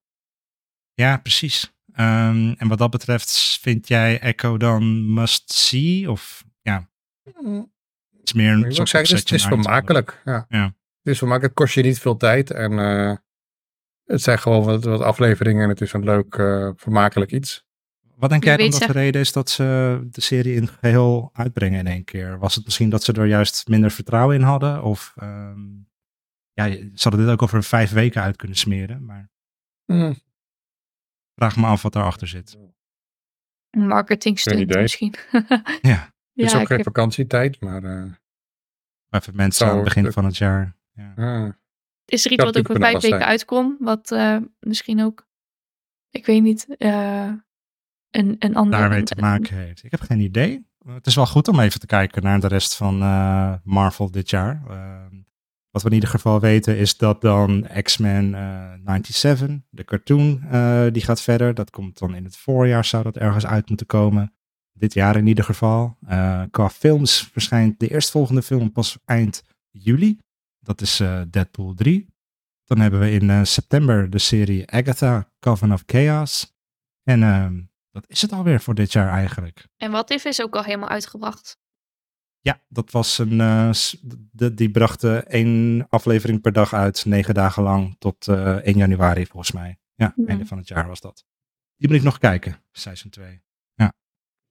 [0.95, 1.73] Ja, precies.
[1.93, 6.11] Ehm, en wat dat betreft, vind jij Echo dan must see?
[6.11, 6.91] Of ja,
[8.21, 10.23] iets meer Ik een wil soort zeggen, het is, het is vermakelijk.
[10.25, 10.47] Ja.
[10.49, 10.75] Ja.
[11.03, 11.55] Het is vermakelijk.
[11.55, 12.51] Het kost je niet veel tijd.
[12.51, 13.17] En eh,
[14.05, 15.63] het zijn gewoon wat, wat afleveringen.
[15.63, 17.67] En het is een leuk, eh, vermakelijk iets.
[18.17, 21.31] Wat denk Je jij dan dat de reden is dat ze de serie in geheel
[21.33, 22.39] uitbrengen in één keer?
[22.39, 24.83] Was het misschien dat ze er juist minder vertrouwen in hadden?
[24.83, 25.61] Of ehm,
[26.53, 29.05] ja, ze hadden dit ook over vijf weken uit kunnen smeren.
[29.05, 29.31] Maar
[29.85, 30.15] Hm,
[31.35, 32.57] vraag me af wat daarachter zit.
[33.71, 34.83] een marketing Geen stunt idee.
[34.83, 35.15] misschien.
[35.81, 37.61] Ja, Het is ja, ook geen heb- vakantietijd.
[37.61, 38.13] Maar eh,
[39.11, 40.77] even mensen Zou aan het begin het- van het jaar.
[40.95, 41.13] Ja.
[41.17, 41.53] ah,
[42.05, 43.31] is er iets wat ook voor natuurlijk vijf weken zijn.
[43.31, 43.77] uitkomt?
[43.79, 45.29] Wat eh, misschien ook,
[46.11, 47.33] ik weet niet, eh,
[48.11, 48.79] een, een ander...
[48.79, 49.85] daarmee te maken heeft.
[49.85, 50.71] Ik heb geen idee.
[50.87, 54.31] Het is wel goed om even te kijken naar de rest van eh, Marvel dit
[54.31, 54.63] jaar.
[54.69, 55.23] Ehm,
[55.71, 60.87] wat we in ieder geval weten is dat dan X-Men eh 97, de cartoon, eh,
[60.93, 61.55] die gaat verder.
[61.55, 64.35] Dat komt dan in het voorjaar, zou dat ergens uit moeten komen.
[64.73, 65.97] Dit jaar in ieder geval.
[66.07, 70.19] Eh, qua films verschijnt de eerstvolgende film pas eind juli.
[70.63, 72.11] Dat is eh, Deadpool 3.
[72.65, 76.57] Dan hebben we in eh, september de serie Agatha, Coven of Chaos.
[77.03, 79.69] En ehm, dat is het alweer voor dit jaar eigenlijk.
[79.77, 81.61] En wat if is ook al helemaal uitgebracht.
[82.41, 83.41] Ja, dat was een.
[83.41, 83.71] eh,
[84.33, 89.27] de, die brachten één aflevering per dag uit, negen dagen lang, tot eh 1 januari
[89.27, 89.79] volgens mij.
[89.95, 91.25] Ja, einde van het jaar was dat.
[91.77, 93.43] Die moet ik nog kijken, seizoen 2.
[93.75, 93.93] Ja.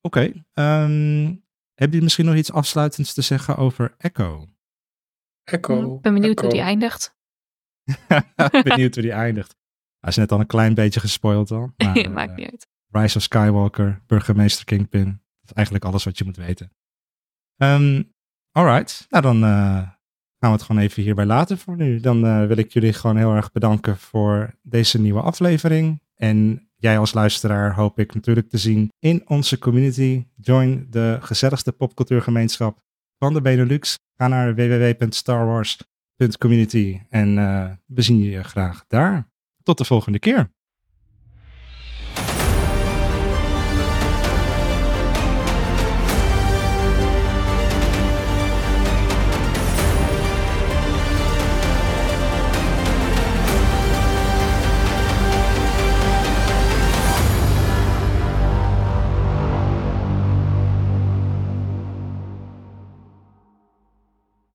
[0.01, 0.45] Oké.
[0.53, 1.35] ehm,
[1.73, 4.47] heb je misschien nog iets afsluitends te zeggen over Echo?
[5.43, 5.95] Echo.
[5.95, 7.15] Ik ben benieuwd hoe die eindigt.
[8.63, 9.55] Benieuwd hoe die eindigt.
[9.99, 11.71] Hij is net al een klein beetje gespoild al.
[11.77, 12.67] Maar, Maakt eh, niet uit.
[12.89, 15.05] Rise of Skywalker, Burgemeester Kingpin.
[15.05, 16.71] Dat is eigenlijk alles wat je moet weten.
[17.57, 18.03] Ehm
[18.51, 19.81] alright, nou dan eh,
[20.37, 21.99] gaan we het gewoon even hierbij laten voor nu.
[21.99, 26.01] Dan eh, wil ik jullie gewoon heel erg bedanken voor deze nieuwe aflevering.
[26.15, 30.25] En jij als luisteraar hoop ik natuurlijk te zien in onze community.
[30.35, 32.79] Join de gezelligste popcultuurgemeenschap
[33.23, 33.99] van de Benelux.
[34.17, 39.29] Ga naar www.starwars.community en uh, we zien je graag daar.
[39.63, 40.51] Tot de volgende keer.